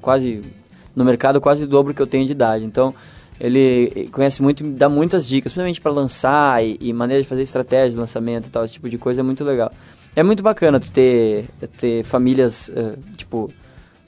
[0.00, 0.42] quase
[0.94, 2.64] no mercado quase o dobro que eu tenho de idade.
[2.64, 2.94] Então,
[3.40, 7.42] ele conhece muito e dá muitas dicas, principalmente para lançar e, e maneira de fazer
[7.42, 9.70] estratégia de lançamento e tal, esse tipo de coisa é muito legal.
[10.16, 11.44] É muito bacana tu ter,
[11.76, 13.50] ter famílias, eh, tipo,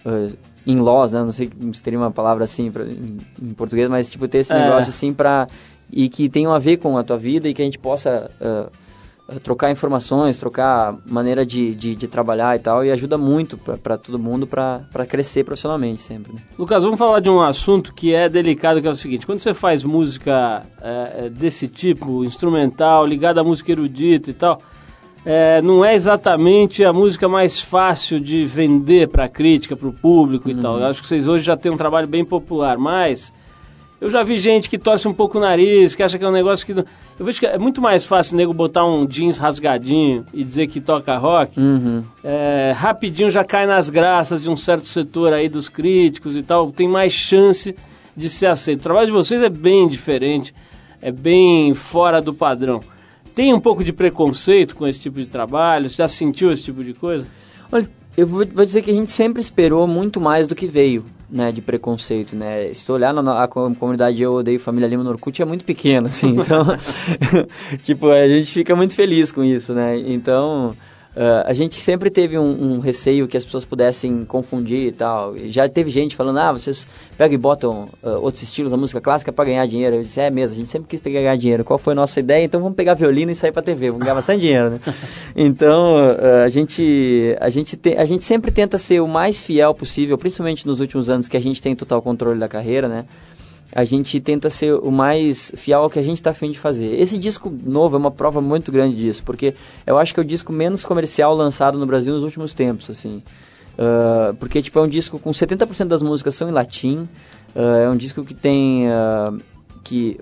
[0.07, 0.37] uh,
[0.67, 1.23] in-laws, né?
[1.23, 4.53] Não sei se teria uma palavra assim pra, em, em português, mas tipo ter esse
[4.53, 4.59] É.
[4.59, 5.47] negócio assim pra...
[5.93, 9.41] E que tenham a ver com a tua vida e que a gente possa uh,
[9.41, 14.19] trocar informações, trocar maneira de, de, de trabalhar e tal, e ajuda muito para todo
[14.19, 16.33] mundo para crescer profissionalmente sempre.
[16.33, 16.41] Né?
[16.59, 19.53] Lucas, vamos falar de um assunto que é delicado, que é o seguinte: quando você
[19.55, 24.61] faz música é, desse tipo, instrumental, ligada à música erudita e tal,
[25.25, 29.93] é, não é exatamente a música mais fácil de vender para a crítica, para o
[29.93, 30.61] público e Uhum.
[30.61, 30.79] tal.
[30.79, 33.33] Eu acho que vocês hoje já têm um trabalho bem popular, mas
[34.01, 36.33] eu já vi gente que torce um pouco o nariz, que acha que é um
[36.33, 36.73] negócio que.
[36.73, 36.85] não-
[37.19, 40.69] Eu vejo que é muito mais fácil o nego botar um jeans rasgadinho e dizer
[40.69, 41.59] que toca rock.
[41.59, 42.05] Uhum.
[42.23, 46.71] É, rapidinho já cai nas graças de um certo setor aí dos críticos e tal,
[46.71, 47.75] tem mais chance
[48.17, 48.79] de ser aceito.
[48.79, 50.55] O trabalho de vocês é bem diferente,
[51.03, 52.83] é bem fora do padrão.
[53.39, 55.89] Tem um pouco de preconceito com esse tipo de trabalho?
[55.89, 57.25] Já sentiu esse tipo de coisa?
[57.71, 61.53] Olha, eu vou, dizer que a gente sempre esperou muito mais do que veio, né,
[61.53, 62.75] de preconceito, né.
[62.75, 65.65] Se tu olhar na, a com- comunidade Eu Odeio Família Lima no Orkut, é muito
[65.65, 66.67] pequena, assim, então,
[67.85, 69.97] tipo, a gente fica muito feliz com isso, né.
[69.97, 70.75] Então,
[71.21, 75.37] ah, a gente sempre teve um, um receio que as pessoas pudessem confundir e tal.
[75.37, 79.01] E já teve gente falando, ah, vocês pegam e botam ah, outros estilos da música
[79.01, 79.97] clássica para ganhar dinheiro.
[79.97, 81.65] Eu disse, é mesmo, a gente sempre quis pegar ganhar dinheiro.
[81.65, 82.45] Qual foi a nossa ideia?
[82.45, 84.81] Então vamos pegar violino e sair pra TV, vamos ganhar bastante dinheiro, né?
[85.35, 89.75] Então, ah, a gente, a, gente te- a gente sempre tenta ser o mais fiel
[89.75, 93.05] possível, principalmente nos últimos anos que a gente tem total controle da carreira, né?
[93.79, 97.01] A gente tenta ser o mais fiel ao que a gente está afim de fazer.
[97.01, 99.55] Esse disco novo é uma prova muito grande disso, porque
[99.87, 103.23] eu acho que é o disco menos comercial lançado no Brasil nos últimos tempos, assim.
[103.79, 107.09] Ah, porque, tipo, é um disco com 70% das músicas são em latim,
[107.55, 108.89] ah, é um disco que tem...
[108.89, 109.33] ah,
[109.85, 110.19] que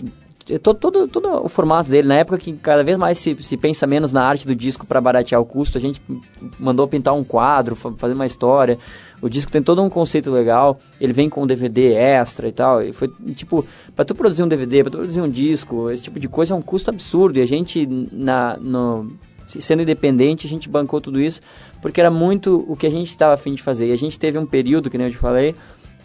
[0.62, 3.86] todo, todo, todo o formato dele, na época que cada vez mais se, se pensa
[3.86, 6.01] menos na arte do disco para baratear o custo, a gente
[6.59, 8.78] mandou pintar um quadro, fa- fazer uma história.
[9.20, 12.82] O disco tem todo um conceito legal, ele vem com um DVD extra e tal.
[12.82, 16.20] E foi tipo, para tu produzir um DVD, para tu produzir um disco, esse tipo
[16.20, 17.38] de coisa é um custo absurdo.
[17.38, 19.11] E a gente, na, no,
[19.47, 21.40] sendo independente, a gente bancou tudo isso
[21.82, 23.88] porque era muito o que a gente estava afim de fazer.
[23.88, 25.55] E a gente teve um período, que nem eu te falei,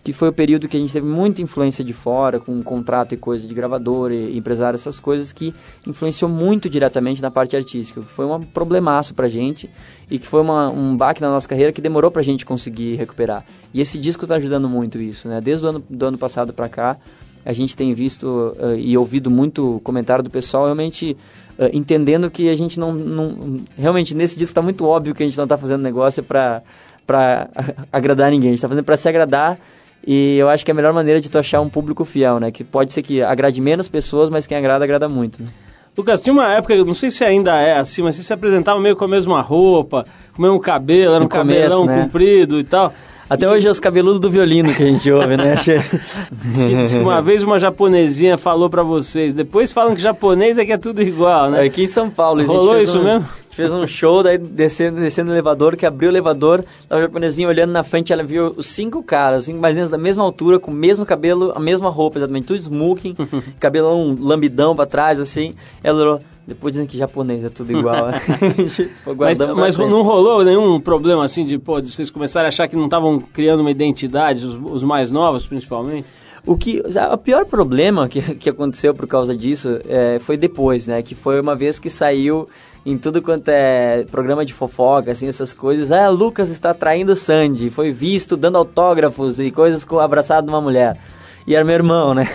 [0.03, 3.17] que foi o período que a gente teve muita influência de fora, com contrato e
[3.17, 5.53] coisa de gravador e empresário, essas coisas que
[5.85, 8.01] influenciou muito diretamente na parte artística.
[8.01, 9.69] Foi um problemaço pra gente
[10.09, 13.45] e que foi uma, um baque na nossa carreira que demorou pra gente conseguir recuperar.
[13.73, 15.39] E esse disco tá ajudando muito isso, né?
[15.39, 16.97] Desde o ano, do ano passado pra cá,
[17.45, 21.15] a gente tem visto eh, e ouvido muito comentário do pessoal realmente
[21.59, 23.61] eh, entendendo que a gente não, não...
[23.77, 26.63] Realmente, nesse disco tá muito óbvio que a gente não tá fazendo negócio pra,
[27.05, 27.49] pra
[27.93, 28.49] agradar ninguém.
[28.49, 29.59] A gente tá fazendo pra se agradar
[30.05, 32.51] e eu acho que é a melhor maneira de tu achar um público fiel, né?
[32.51, 35.43] Que pode ser que agrade menos pessoas, mas quem agrada, agrada muito.
[35.43, 35.49] Né?
[35.97, 38.79] Lucas, tinha uma época, eu não sei se ainda é assim, mas você se apresentava
[38.79, 42.01] meio com a mesma roupa, com o mesmo cabelo, era um começo, cabelão né?
[42.01, 42.93] comprido e tal.
[43.29, 45.55] Até hoje é os cabeludos do violino que a gente ouve, né?
[46.31, 50.57] Diz que, diz que uma vez uma japonesinha falou pra vocês, depois falam que japonês
[50.57, 51.61] é que é tudo igual, né?
[51.61, 52.43] Aqui em São Paulo.
[52.45, 53.27] Rolou isso um- mesmo?
[53.51, 57.47] Fez um show, daí descendo, descendo o elevador, que abriu o elevador, tava a japonesinha
[57.47, 60.71] olhando na frente, ela viu os cinco caras, mais ou menos da mesma altura, com
[60.71, 63.15] o mesmo cabelo, a mesma roupa, exatamente, tudo smoking,
[63.59, 65.53] cabelão lambidão pra trás, assim.
[65.83, 68.07] Ela olhou, depois dizem que japonês é tudo igual.
[68.07, 68.13] né?
[69.17, 72.75] Mas, mas não rolou nenhum problema assim de, pô, de vocês começarem a achar que
[72.75, 76.07] não estavam criando uma identidade, os, os mais novos principalmente?
[76.45, 76.81] O que,
[77.13, 81.01] o pior problema que, que aconteceu por causa disso é, foi depois, né?
[81.03, 82.49] Que foi uma vez que saiu
[82.85, 85.91] em tudo quanto é programa de fofoca, assim, essas coisas.
[85.91, 87.69] Ah, Lucas está traindo Sandy.
[87.69, 90.97] Foi visto dando autógrafos e coisas com abraçado numa mulher.
[91.47, 92.27] E era meu irmão, né?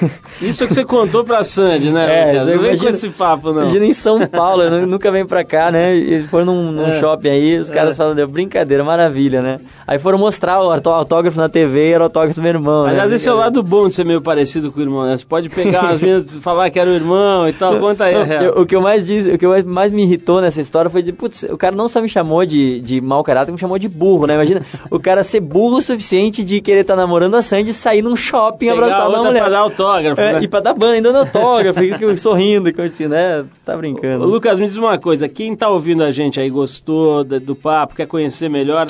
[0.43, 2.05] Isso é que você contou pra Sandy, né?
[2.07, 2.37] É, Lucas?
[2.39, 3.63] não vem com imagina- esse papo, não.
[3.63, 5.95] Imagina em São Paulo, eu nu- nunca vem pra cá, né?
[5.95, 6.99] E foram num, num É.
[7.01, 7.97] shopping aí, os caras É.
[7.97, 9.61] falando, deu brincadeira, maravilha, né?
[9.87, 12.85] Aí foram mostrar o autó- autógrafo na TV e era o autógrafo do meu irmão,
[12.87, 12.91] né?
[12.93, 15.17] Aliás, esse é o lado bom de ser meio parecido com o irmão, né?
[15.17, 17.79] Você pode pegar as meninas e falar que era o irmão e tal.
[17.79, 18.43] Conta aí, Não, real.
[18.43, 21.03] eu- o que eu mais disse, o que eu mais- me irritou nessa história foi
[21.03, 23.89] de, putz, o cara não só me chamou de, de mau caráter, me chamou de
[23.89, 24.35] burro, né?
[24.35, 28.03] Imagina o cara ser burro o suficiente de querer estar namorando a Sandy e sair
[28.03, 29.41] num shopping Pegar abraçado outra mulher.
[29.43, 30.43] pra dar autógrafo, É, né?
[30.43, 33.45] E pra dar banho, dando autógrafo, e sorrindo e curtindo, né?
[33.65, 34.25] Tá Ô, brincando.
[34.27, 35.29] Lucas, me diz uma coisa.
[35.29, 38.87] Quem tá ouvindo a gente aí, gostou do papo, quer conhecer melhor,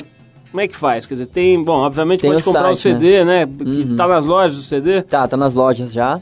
[0.51, 1.05] como é que faz?
[1.05, 3.45] Quer dizer, tem, bom, obviamente Tem pode o comprar site, o CD, né?
[3.45, 3.95] Que Uhum.
[3.95, 5.01] tá nas lojas do CD.
[5.03, 6.19] Tá, tá nas lojas já.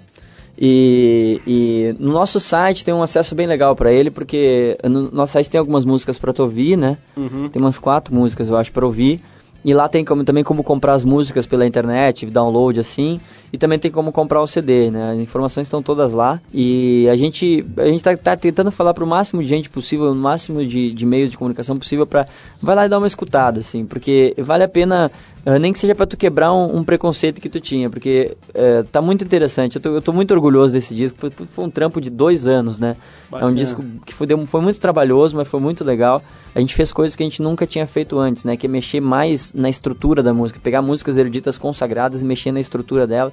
[0.58, 5.34] E, e no nosso site tem um acesso bem legal pra ele, porque no nosso
[5.34, 6.98] site tem algumas músicas pra tu ouvir, né?
[7.18, 7.50] Uhum.
[7.50, 9.20] Tem umas quatro músicas, eu acho, pra ouvir.
[9.66, 13.20] E lá tem como, também como comprar as músicas pela internet, download assim.
[13.52, 15.14] E também tem como comprar o CD, né?
[15.14, 16.40] As informações estão todas lá.
[16.54, 20.16] E a gente, a gente tá, tá tentando falar pro máximo de gente possível, o
[20.16, 22.28] máximo de, de meios de comunicação possível pra...
[22.62, 23.88] Vai lá e dar uma escutada, assim.
[23.88, 25.12] Porque vale a pena
[25.46, 28.84] Uh, nem que seja para tu quebrar um, um, preconceito que tu tinha, porque uh,
[28.86, 29.76] tá muito interessante.
[29.76, 32.80] Eu tô, eu tô muito orgulhoso desse disco, foi, foi um trampo de dois anos,
[32.80, 32.98] né?
[33.30, 33.52] Bacana.
[33.52, 36.24] É um disco que foi, foi muito trabalhoso, mas foi muito legal.
[36.56, 38.58] A gente fez coisas que a gente nunca tinha feito antes, né?
[38.58, 42.60] Que é mexer mais na estrutura da música, pegar músicas eruditas consagradas e mexer na
[42.60, 43.32] estrutura dela.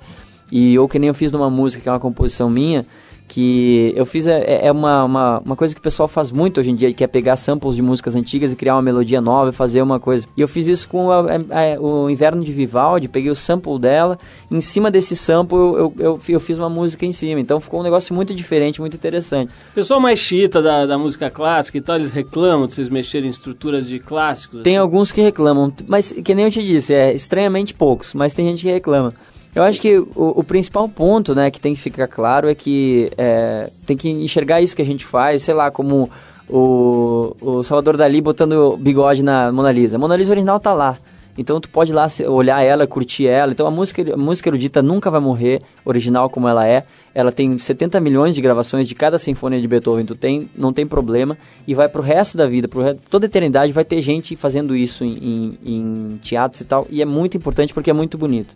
[0.50, 2.84] E ou que nem eu fiz numa música que é uma composição minha,
[3.28, 6.70] que eu fiz é, é uma, uma, uma, coisa que o pessoal faz muito hoje
[6.70, 9.52] em dia, que é pegar samples de músicas antigas e criar uma melodia nova e
[9.52, 10.26] fazer uma coisa.
[10.36, 13.78] E eu fiz isso com a, a, a, o Inverno de Vivaldi, peguei o sample
[13.78, 14.18] dela,
[14.50, 17.40] em cima desse sample eu, eu, eu, eu, fiz uma música em cima.
[17.40, 19.50] Então ficou um negócio muito diferente, muito interessante.
[19.70, 23.28] O pessoal mais chita da, da música clássica e tal, eles reclamam de vocês mexerem
[23.28, 24.62] em estruturas de clássicos?
[24.62, 24.82] Tem assim?
[24.82, 28.62] alguns que reclamam, mas que nem eu te disse, é estranhamente poucos, mas tem gente
[28.62, 29.14] que reclama.
[29.54, 33.10] Eu acho que o, o, principal ponto, né, que tem que ficar claro é que
[33.18, 36.10] é, tem que enxergar isso que a gente faz, sei lá, como
[36.48, 39.96] o, o Salvador Dali botando bigode na Mona Lisa.
[39.96, 40.96] A Mona Lisa original tá lá.
[41.36, 43.52] Então tu pode ir lá olhar ela, curtir ela.
[43.52, 46.84] Então a música, a música erudita nunca vai morrer, original como ela é.
[47.14, 50.86] Ela tem 70 milhões de gravações de cada sinfonia de Beethoven, tu tem, não tem
[50.86, 51.36] problema.
[51.66, 55.04] E vai pro resto da vida, pro toda a eternidade vai ter gente fazendo isso
[55.04, 56.86] em, em, em teatros e tal.
[56.90, 58.54] E é muito importante porque é muito bonito.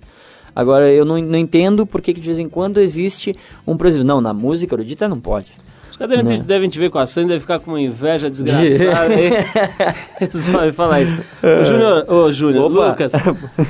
[0.56, 3.36] Agora, eu não, não entendo por que de vez em quando existe
[3.66, 4.06] um presidente.
[4.06, 5.52] Não, na música erudita não pode.
[5.90, 8.30] Os caras devem, te, devem te ver com a Sandy, devem ficar com uma inveja
[8.30, 9.14] desgraçada.
[10.20, 11.16] Eles vão falar isso.
[11.42, 13.12] Ô, Júnior, ô, Júnior, Lucas.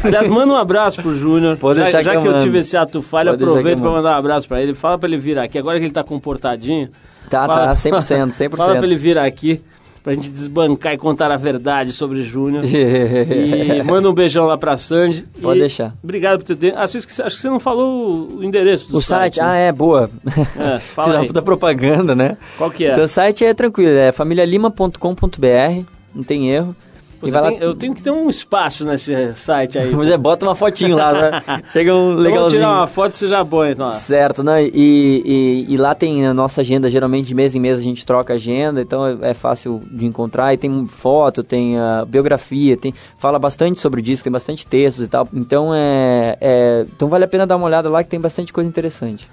[0.04, 1.56] Aliás, manda um abraço pro Júnior.
[1.56, 4.14] Pode deixar já, já que eu, eu tive esse ato falho, Pode aproveito para mandar
[4.14, 4.72] um abraço para ele.
[4.72, 5.58] Fala para ele vir aqui.
[5.58, 6.88] Agora que ele tá comportadinho.
[7.28, 8.56] Tá, fala, tá, 100%, 100%.
[8.56, 9.60] Fala para ele vir aqui
[10.06, 12.62] pra gente desbancar e contar a verdade sobre Júnior.
[12.72, 15.26] e manda um beijão lá pra Sandy.
[15.42, 15.96] Pode deixar.
[16.00, 16.76] Obrigado por ter.
[16.76, 19.34] Ah, acho que você não falou o endereço do o site.
[19.34, 19.40] site.
[19.44, 20.08] Ah, é, boa.
[20.56, 22.36] É, fala Fiz uma puta propaganda, né?
[22.56, 22.92] Qual que é?
[22.92, 25.82] Então o site é tranquilo, é familialima.com.br,
[26.14, 26.76] não tem erro.
[27.20, 27.52] Tem, lá...
[27.52, 29.90] Eu tenho que ter um espaço nesse site aí.
[29.94, 31.42] Mas é, bota uma fotinho lá, né?
[31.72, 32.34] Chega um legalzinho.
[32.34, 33.70] Vamos tirar uma foto você já põe.
[33.70, 33.92] Então.
[33.94, 34.64] Certo, né?
[34.64, 38.04] E, e, e, lá tem a nossa agenda, geralmente de mês em mês a gente
[38.04, 40.52] troca agenda, então é, é fácil de encontrar.
[40.54, 45.06] E tem foto, tem uh, biografia, tem fala bastante sobre o disco, tem bastante textos
[45.06, 45.28] e tal.
[45.32, 48.68] Então, é, é, então vale a pena dar uma olhada lá que tem bastante coisa
[48.68, 49.28] interessante.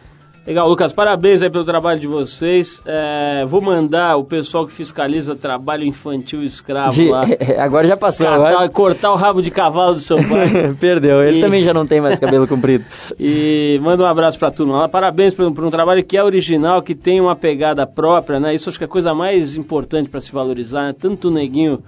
[0.46, 2.84] Legal, Lucas, parabéns aí pelo trabalho de vocês.
[2.86, 7.24] É, vou mandar o pessoal que fiscaliza trabalho infantil escravo de, lá.
[7.60, 8.28] agora já passou.
[8.28, 8.68] Agora...
[8.68, 10.76] Cortar o rabo de cavalo do seu pai.
[10.78, 11.42] Perdeu, ele e...
[11.42, 12.84] também já não tem mais cabelo comprido.
[13.20, 14.90] E manda um abraço pra turma lá.
[14.90, 18.54] Parabéns por, por, um trabalho que é original, que tem uma pegada própria, né?
[18.54, 20.96] Isso acho que é a coisa mais importante para se valorizar, né?
[21.00, 21.82] Tanto o neguinho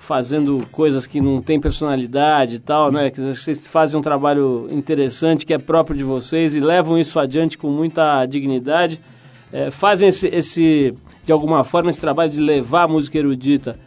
[0.00, 3.10] fazendo coisas que não tem personalidade e tal, né?
[3.10, 7.58] Que vocês fazem um trabalho interessante que é próprio de vocês e levam isso adiante
[7.58, 8.98] com muita dignidade.
[9.52, 13.78] É, fazem esse, esse, de alguma forma, esse trabalho de levar a música erudita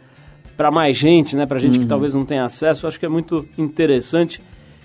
[0.56, 1.46] para mais gente, né?
[1.46, 1.82] Para gente uhum.
[1.82, 2.86] que talvez não tenha acesso.
[2.86, 4.40] Acho que é muito interessante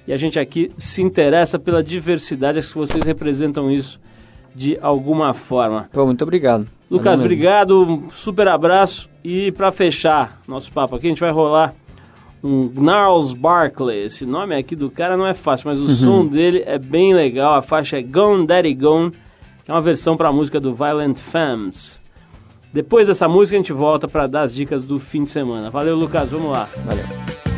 [0.08, 2.58] e a gente aqui se interessa pela diversidade.
[2.58, 4.00] Acho que vocês representam isso
[4.56, 5.90] de alguma forma.
[5.92, 6.68] Pô, muito obrigado.
[6.90, 9.10] Lucas, obrigado, um super abraço.
[9.24, 11.76] E para fechar nosso papo aqui, a gente vai rolar
[12.44, 14.06] um Gnarls Barkley.
[14.06, 15.94] Esse nome aqui do cara não é fácil, mas o uhum.
[15.94, 17.54] som dele é bem legal.
[17.54, 19.12] A faixa é Gone Daddy Gone,
[19.64, 22.00] que é uma versão para a música do Violent Femmes.
[22.74, 25.70] Depois dessa música a gente volta para dar as dicas do fim de semana.
[25.70, 26.70] Valeu, Lucas, vamos lá.
[26.86, 27.49] Valeu.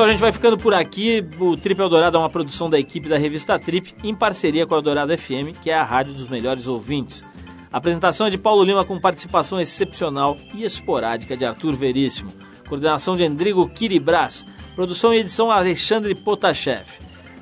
[0.00, 1.22] Pessoal, a gente vai ficando por aqui.
[1.38, 4.78] O Trip Eldorado é uma produção da equipe da revista Trip, em parceria com a
[4.78, 7.22] Eldorado FM, que é a rádio dos melhores ouvintes.
[7.70, 12.32] A apresentação é de Paulo Lima com participação excepcional e esporádica de Arthur Veríssimo.
[12.68, 14.46] Coordenação de Endrigo Kiribras.
[14.74, 16.88] Produção e edição Alexandre Potashev.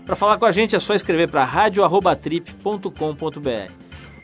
[0.04, 3.72] Para falar com a gente é só escrever para radio@trip.com.br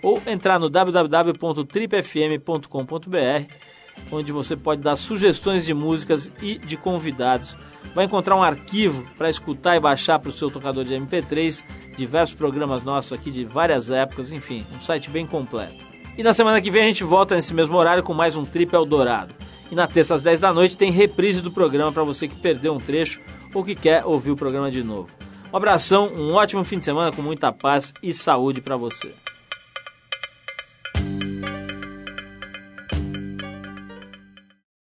[0.03, 3.47] ou entrar no www.tripfm.com.br,
[4.11, 7.57] onde você pode dar sugestões de músicas e de convidados.
[7.95, 11.65] Vai encontrar um arquivo para escutar e baixar para o seu tocador de MP3,
[11.97, 15.85] diversos programas nossos aqui de várias épocas, enfim, um site bem completo.
[16.17, 18.73] E na semana que vem a gente volta nesse mesmo horário com mais um Trip
[18.75, 19.35] Eldorado.
[19.71, 22.75] E na terça às 10 da noite tem reprise do programa para você que perdeu
[22.75, 23.21] um trecho
[23.53, 25.11] ou que quer ouvir o programa de novo.
[25.53, 29.15] Um abração, um ótimo fim de semana com muita paz e saúde para você.